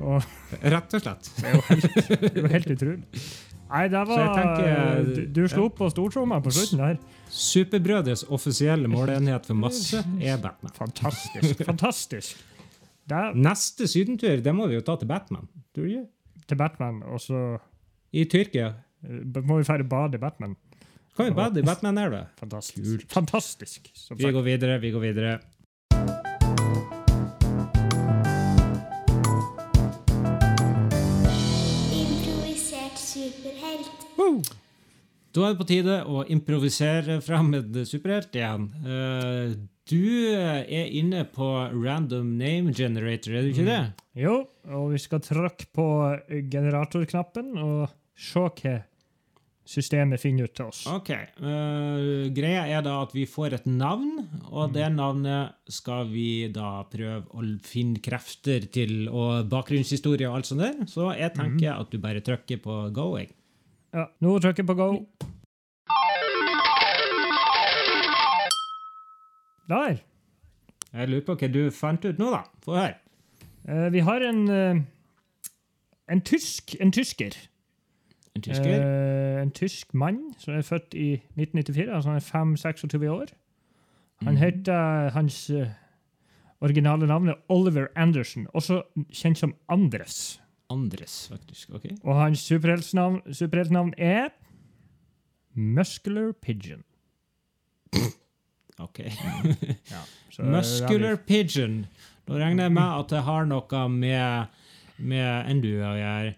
[0.00, 0.22] Og
[0.74, 1.28] Rett og slett.
[1.36, 3.02] det er jo helt, det er jo helt utrolig.
[3.74, 6.98] Nei, det var tenker- Du, du slo på stortromma på slutten der.
[7.28, 10.72] Superbrødets offisielle måleenhet for masse er Batman.
[10.78, 11.64] Fantastisk.
[11.66, 12.42] Fantastisk.
[13.10, 15.48] Der, Neste sydentur det må vi jo ta til Batman.
[15.76, 15.84] Du
[16.48, 17.58] til Batman, og så
[18.14, 18.68] I Tyrkia.
[19.02, 20.54] eh, må vi feire bade i Batman.
[21.16, 22.26] Kan vi bade i Batman-elva?
[22.42, 23.06] Fantastisk.
[23.12, 23.90] Fantastisk.
[23.94, 24.34] Som Vi sagt.
[24.34, 25.38] går videre, vi går videre.
[31.64, 34.50] Improvisert superhelt.
[35.34, 38.68] Da er det på tide å improvisere fram en superhelt igjen.
[38.84, 39.54] Uh,
[39.90, 40.62] du er
[40.94, 43.80] inne på random name generator, er du ikke det?
[44.16, 44.36] Jo,
[44.70, 45.86] og vi skal trykke på
[46.52, 48.74] generatorknappen og se hva
[49.64, 50.82] systemet finner ut til oss.
[50.92, 51.10] Ok.
[51.40, 56.84] Uh, greia er da at vi får et navn, og det navnet skal vi da
[56.90, 60.82] prøve å finne krefter til, og bakgrunnshistorie og alt sånt der.
[60.90, 63.14] Så jeg tenker at du bare trykker på go.
[63.18, 63.32] jeg.
[63.94, 64.90] Ja, nå trykker jeg på go.
[69.64, 70.02] Der.
[70.92, 72.44] Jeg lurer på hva du fant ut nå, da.
[72.66, 72.98] Få høre.
[73.64, 75.50] Uh, vi har en, uh,
[76.12, 77.38] en, tysk, en tysker.
[78.34, 78.82] En tysker?
[78.82, 82.28] Eh, en tysk mann som er født i 1994, altså han er
[82.74, 83.34] 5-26 år.
[84.24, 85.68] Han heter Hans eh,
[86.60, 88.82] originale navn er Oliver Anderson, også
[89.12, 90.40] kjent som Andres.
[90.70, 91.70] Andres, faktisk.
[91.70, 91.84] ok.
[92.02, 94.28] Og hans superheltnavn, superheltnavn er
[95.54, 96.82] Muscular Pigeon.
[98.78, 98.98] Ok.
[99.94, 100.00] ja,
[100.38, 101.86] Muscular pigeon.
[102.26, 104.56] Da regner jeg med at det har noe med,
[104.98, 106.32] med endu å gjøre.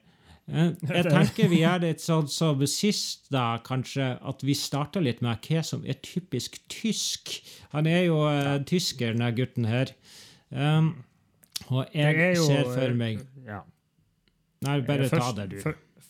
[0.46, 5.22] Eh, Jeg tenker vi gjør det sånn som sist, da, kanskje, at vi starter litt
[5.24, 7.32] med hva som er typisk tysk.
[7.74, 9.90] Han er jo eh, tysker, denne gutten her.
[10.50, 10.92] Um,
[11.74, 13.64] og jeg jo, ser for eh, meg Ja.
[14.62, 15.58] Nei, bare ta det, du.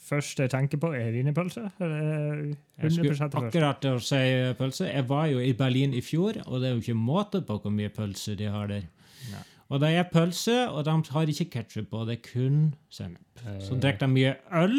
[0.07, 1.65] Først jeg tenker på, er wienerpølse.
[1.83, 4.21] Jeg skulle akkurat til å si
[4.55, 4.87] pølse.
[4.87, 7.75] Jeg var jo i Berlin i fjor, og det er jo ikke måte på hvor
[7.75, 8.87] mye pølse de har der.
[9.33, 9.43] Nei.
[9.69, 12.61] Og det er pølse, og de har ikke ketsjup på, det er kun
[12.93, 13.43] sennep.
[13.61, 14.77] Så drikker de mye øl,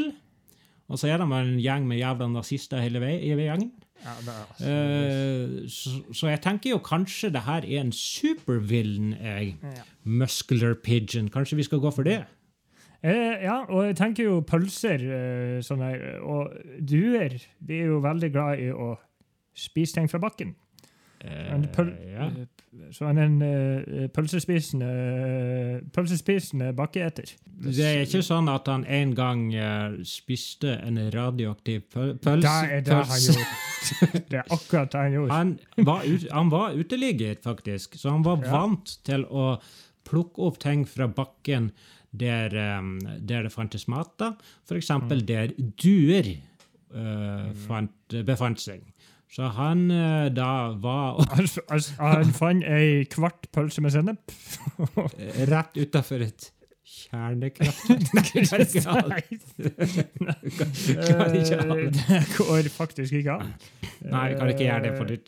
[0.87, 3.73] og så er de en gjeng med jævla nazister hele vei, i gjengen.
[4.03, 9.13] Ja, er, altså, Eh, så, så jeg tenker jo kanskje det her er en supervillain,
[9.19, 9.55] jeg.
[9.63, 9.85] ja.
[10.03, 11.29] Muscular pigeon.
[11.29, 12.23] Kanskje vi skal gå for det?
[13.03, 17.99] Eh, ja, og jeg tenker jo pølser eh, sånn her, og duer de er jo
[18.05, 18.95] veldig glad i å
[19.57, 20.55] spise ting fra bakken.
[21.25, 22.27] En pøl Eh, ja.
[22.27, 24.87] eh, Så er en uh, pølsespisende,
[25.95, 27.31] pølsespisende bakkeeter.
[27.65, 32.45] Det er ikke sånn at han en gang uh, spiste en radioaktiv pøl pølse.
[32.45, 34.23] Det er det han gjorde.
[34.29, 35.33] Det er akkurat det han gjorde.
[35.33, 38.51] Han var, ut, han var uteligger, faktisk, så han var Ja.
[38.53, 39.47] vant til å
[40.07, 41.71] plukke opp ting fra bakken
[42.17, 44.13] der, um, der det fantes mat.
[44.19, 44.33] da.
[44.65, 45.25] For eksempel Mm.
[45.25, 45.47] der
[45.81, 46.29] duer
[46.95, 47.91] uh, fant,
[48.25, 48.81] befant seg.
[49.31, 50.51] Så han uh, da
[50.81, 54.31] var Altså, altså, han fant ei kvart pølse med sennep.
[55.51, 56.51] rett utafor et
[56.87, 59.25] kjernekraftverk.
[60.87, 62.23] Eh, det.
[62.37, 63.49] Går faktisk ikke an.
[64.07, 65.27] Nei, jeg kan ikke gjøre det på nytt.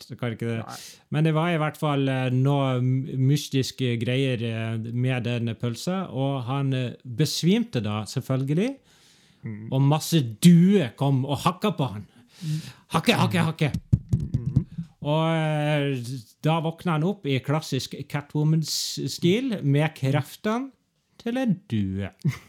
[1.10, 6.42] Men det var i hvert fall eh, noe mystiske greier eh, med den pølsa, og
[6.48, 8.70] han eh, besvimte da, selvfølgelig.
[9.72, 12.04] Og masse duer kom og hakka på han.
[12.92, 13.68] Hakke, hakke, hakke.
[15.00, 15.96] Og eh,
[16.44, 20.70] da våkna han opp i klassisk Catwoman-stil med kreftene
[21.20, 22.12] til en due.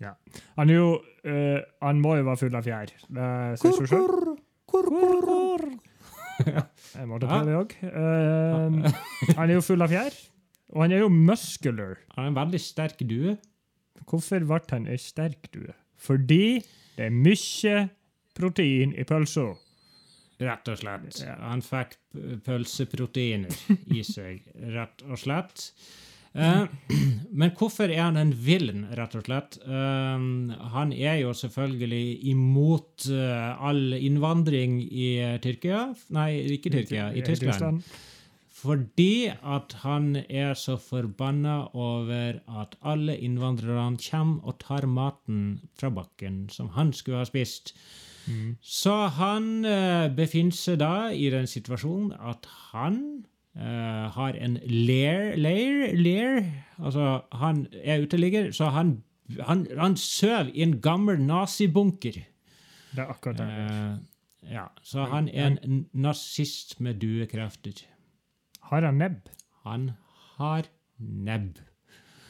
[0.00, 0.14] Ja.
[0.56, 0.92] Han er jo
[1.28, 2.88] uh, Han må jo være full av fjær.
[3.04, 3.26] Det
[3.60, 4.30] sier seg selv.
[6.96, 7.74] Jeg måtte prøve det òg.
[9.36, 10.16] han er jo full av fjær,
[10.72, 11.98] og han er jo muscular.
[12.14, 13.36] Han er en veldig sterk due.
[14.08, 15.76] Hvorfor ble han ei sterk due?
[16.00, 16.62] Fordi
[16.96, 17.76] det er mye
[18.40, 19.50] protein i pølsa.
[20.40, 21.18] Rett og slett.
[21.42, 21.98] Han fikk
[22.46, 23.52] pølseproteiner
[23.92, 25.66] i seg, rett og slett.
[26.32, 26.62] Eh,
[27.40, 29.58] men hvorfor er han en villen, rett og slett?
[29.66, 30.28] Eh,
[30.74, 35.10] han er jo selvfølgelig imot eh, all innvandring i
[35.42, 35.88] Tyrkia.
[36.14, 37.82] Nei, ikke Tyrkia, i Tyskland.
[38.60, 45.88] Fordi at han er så forbanna over at alle innvandrerne kommer og tar maten fra
[45.88, 47.72] bakken som han skulle ha spist.
[48.60, 52.98] Så han eh, befinner seg da i den situasjonen at han
[53.56, 56.42] eh, har en lair, lair, lair
[56.80, 59.02] Altså, han er uteligger, så han,
[59.44, 62.22] han, han sover i en gammel nazibunker.
[62.90, 63.48] Det er akkurat det.
[63.48, 67.84] Eh, ja, så han er en nazist med duekrefter.
[68.70, 69.28] Har han nebb?
[69.66, 69.90] Han
[70.38, 71.60] har nebb.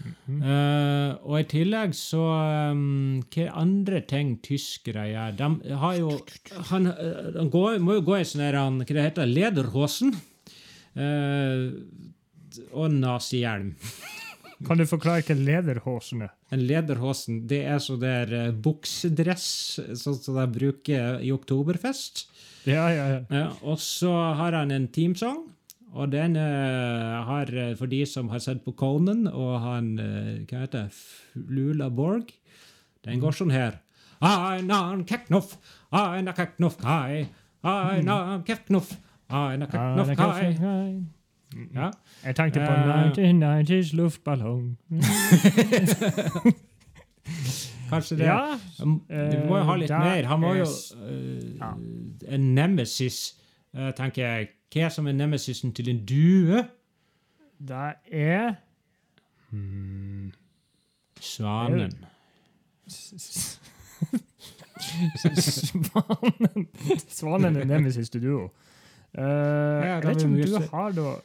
[0.01, 2.23] Eh, og i tillegg så
[2.73, 5.35] um, Hva andre ting tyskere gjør?
[5.37, 6.15] De har jo
[6.71, 10.15] Han, eh, han går, må jo gå i sånn Hva det heter Lederhosen.
[10.97, 11.71] Uh,
[12.75, 13.75] og nazihjelm.
[14.67, 16.33] Kan du forklare hva lederhosen er?
[16.53, 19.47] En lederhosen, det er sånn der uh, buksedress
[19.97, 22.27] sånn som de bruker i oktoberfest.
[22.69, 23.21] Ja, ja, ja.
[23.31, 25.47] Uh, og så har han en teamsong,
[25.93, 30.45] og den uh, har, eh, for de som har sett på Conan, og han, uh,
[30.47, 32.31] hva heter det, Lula Borg,
[33.07, 33.81] den går sånn her.
[34.21, 35.55] Einan Keknoff,
[35.97, 37.25] Einar Keknoff Kai,
[37.65, 38.93] Einar Keknoff,
[39.31, 40.53] Einar Keknoff Kai.
[40.53, 41.03] jeg-
[41.75, 41.91] Ja.
[42.23, 44.77] Jeg tenkte på uh, 1990s luftballong.
[47.91, 48.25] Kanskje det.
[48.29, 50.29] Ja, Vi må jo ha litt Eh, mer.
[50.31, 51.73] Han var jo eh, Ja.
[52.29, 53.35] en nemesis,
[53.97, 54.51] tenker jeg.
[54.71, 56.65] Hva som er nemesisen til en due?
[57.61, 58.55] det er
[61.21, 61.93] Svanen.
[65.21, 66.69] Svanen
[67.09, 68.45] Svanen er nemesis til duo.
[69.11, 71.17] Uh, jeg vet ikke om du har da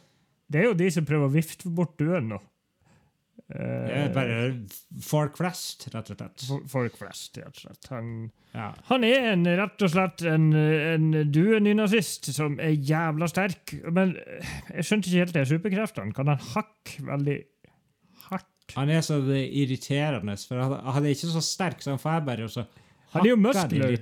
[0.50, 2.40] Det er jo de som prøver å vifte bort duen nå.
[3.46, 4.38] Uh, bare
[5.06, 6.46] folk flest, rett og slett.
[6.72, 7.90] folk flest, rett og slett.
[7.92, 8.08] Han,
[8.56, 8.72] Ja.
[8.88, 13.76] han er en, rett og slett en, en duenynazist som er jævla sterk.
[13.86, 16.16] Men eh, jeg skjønte ikke helt det superkreftene.
[16.18, 17.38] Kan han hakke veldig
[18.32, 18.50] hardt?
[18.80, 22.54] Han er så irriterende, for han er ikke så sterk, så han får bare og
[22.56, 22.66] så
[23.14, 24.00] Han er jo muskler.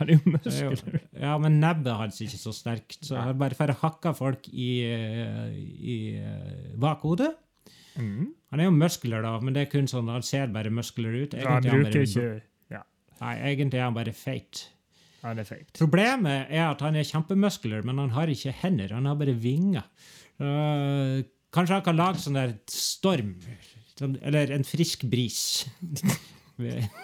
[0.00, 1.00] Han er jo er muskler.
[1.20, 4.70] Ja, men nebbet hans er ikke så sterkt, så han bare får hakka folk i,
[4.88, 7.34] eh, i eh, bakhodet.
[7.96, 8.32] Mm.
[8.52, 11.34] Han er jo muskler, da, men det er kun sånn, han ser bare muskler ut.
[11.34, 12.82] Han Egentlig er bruker bare ikke ja.
[13.20, 14.64] Nei, egentlig er han bare feit.
[15.22, 15.70] Han er feit.
[15.78, 18.92] Problemet er at han er kjempemuskler, men han har ikke hender.
[18.94, 19.86] Han har bare vinger.
[20.38, 21.24] Uh,
[21.56, 23.34] kanskje han kan lage sånn der storm.
[23.96, 25.64] Sånn, eller en frisk bris.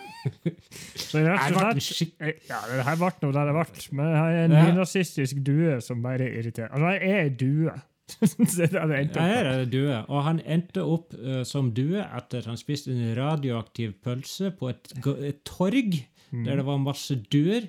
[1.03, 3.86] Så rett og slett eh, Ja, det her ble noe der det ble.
[3.99, 4.61] Men jeg er en Ja.
[4.68, 6.70] nynazistisk due som bare irriterer.
[6.70, 7.74] Altså, jeg er ei due.
[9.22, 9.98] Her er det due.
[10.09, 14.92] Og han endte opp uh, som due etter han spiste en radioaktiv pølse på et,
[15.22, 15.94] et torg
[16.32, 17.68] der det var masse duer.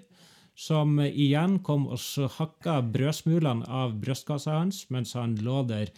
[0.56, 5.90] Som uh, igjen kom og så hakka brødsmulene av brystkassa hans mens han lå der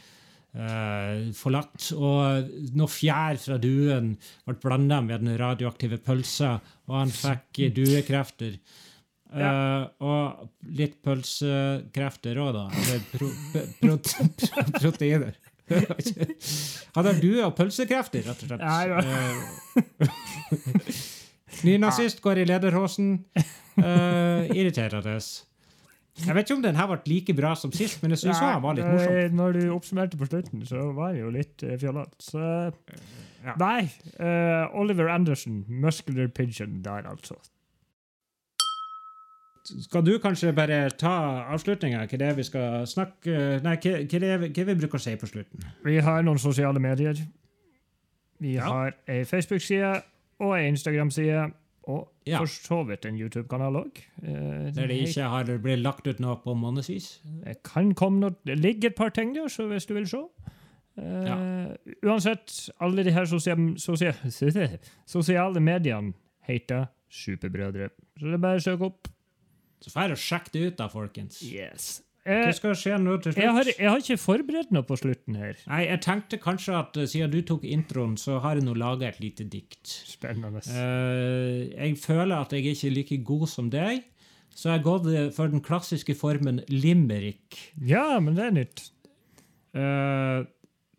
[0.56, 1.92] uh, forlatt.
[1.96, 4.16] Og noe fjær fra duen
[4.48, 6.58] ble blanda med den radioaktive pølsa,
[6.90, 7.74] og han fikk eh,
[9.32, 9.82] duekrefter.
[10.00, 12.66] Uh, og litt pølsekrefter òg, da.
[12.84, 13.28] Eller pro,
[13.82, 15.34] pro, pro, proteiner.
[16.96, 18.62] Hadde du og pølsekrefter, rett og slett.
[18.62, 18.98] Ja, ja.
[21.66, 23.26] Ny nazist går i lederhosen.
[23.80, 25.18] Uh, irriterende.
[26.16, 28.62] Jeg vet ikke om den her ble like bra som sist, men jeg syns han
[28.64, 29.16] var litt morsom.
[29.20, 32.16] eh, Når du oppsummerte på slutten, så var det jo litt fjollete.
[32.24, 32.44] Så
[33.46, 33.54] Ja.
[33.62, 33.90] Nei.
[34.18, 37.36] Uh, Oliver Anderson, muscular pigeon der, altså.
[39.66, 41.12] Skal du kanskje bare ta
[41.54, 42.04] avslutninga?
[42.08, 45.64] Hva det vi skal snakke Nei, hva, hva, hva vi bruker å si på slutten?
[45.84, 47.16] Vi har noen sosiale medier.
[48.40, 48.68] Vi Ja.
[48.70, 50.02] har ei Facebook-side
[50.40, 51.52] og ei Instagram-side.
[51.88, 52.40] Og Ja.
[52.40, 54.00] for så vidt en YouTube-kanal òg.
[54.22, 57.20] Der det ikke har blitt lagt ut noe på månedsvis?
[57.46, 60.18] Det kan komme noe Det ligger et par ting der, så hvis du vil se.
[60.98, 66.14] Eh, Uansett, alle de her sosiale, sosiale, sosiale mediene
[66.48, 67.90] heter Superbrødre.
[68.20, 69.08] Så det er bare å søke opp.
[69.86, 71.44] Så får jeg sjekke det ut, da, folkens.
[71.46, 72.02] Yes.
[72.26, 73.78] Hva Eh, skal skje nå til jeg, har, slutt?
[73.84, 75.60] jeg har ikke forberedt noe på slutten her.
[75.70, 79.12] Nei, jeg tenkte kanskje at eh, siden du tok introen, så har jeg nå laga
[79.12, 79.86] et lite dikt.
[80.10, 80.64] Spennende.
[80.66, 84.02] Eh, jeg føler at jeg ikke er like god som deg,
[84.56, 87.60] så jeg har gått eh, for den klassiske formen limerick.
[87.86, 88.88] Ja, men det er nytt.
[89.78, 90.40] Eh,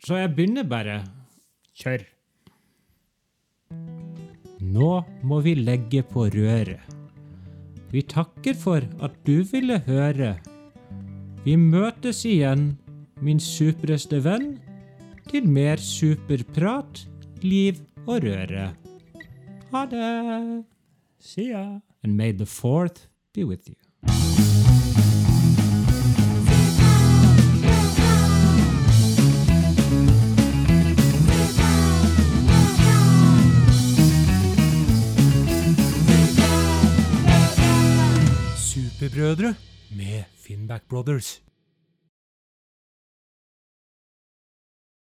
[0.06, 1.00] så jeg begynner bare.
[1.82, 2.06] Kjør.
[4.62, 4.92] Nå
[5.26, 6.95] må vi legge på røret.
[7.92, 10.34] Vi takker for at du ville høre.
[11.44, 12.72] Vi møtes igjen,
[13.22, 14.56] min supreste venn,
[15.30, 17.06] til mer superprat,
[17.42, 18.68] liv og røre.
[19.72, 20.64] Ha det!
[21.20, 21.80] See ya.
[22.02, 23.85] And may the fourth be with you.
[39.06, 39.54] Superbrødre
[39.90, 41.45] med Finnback Brothers.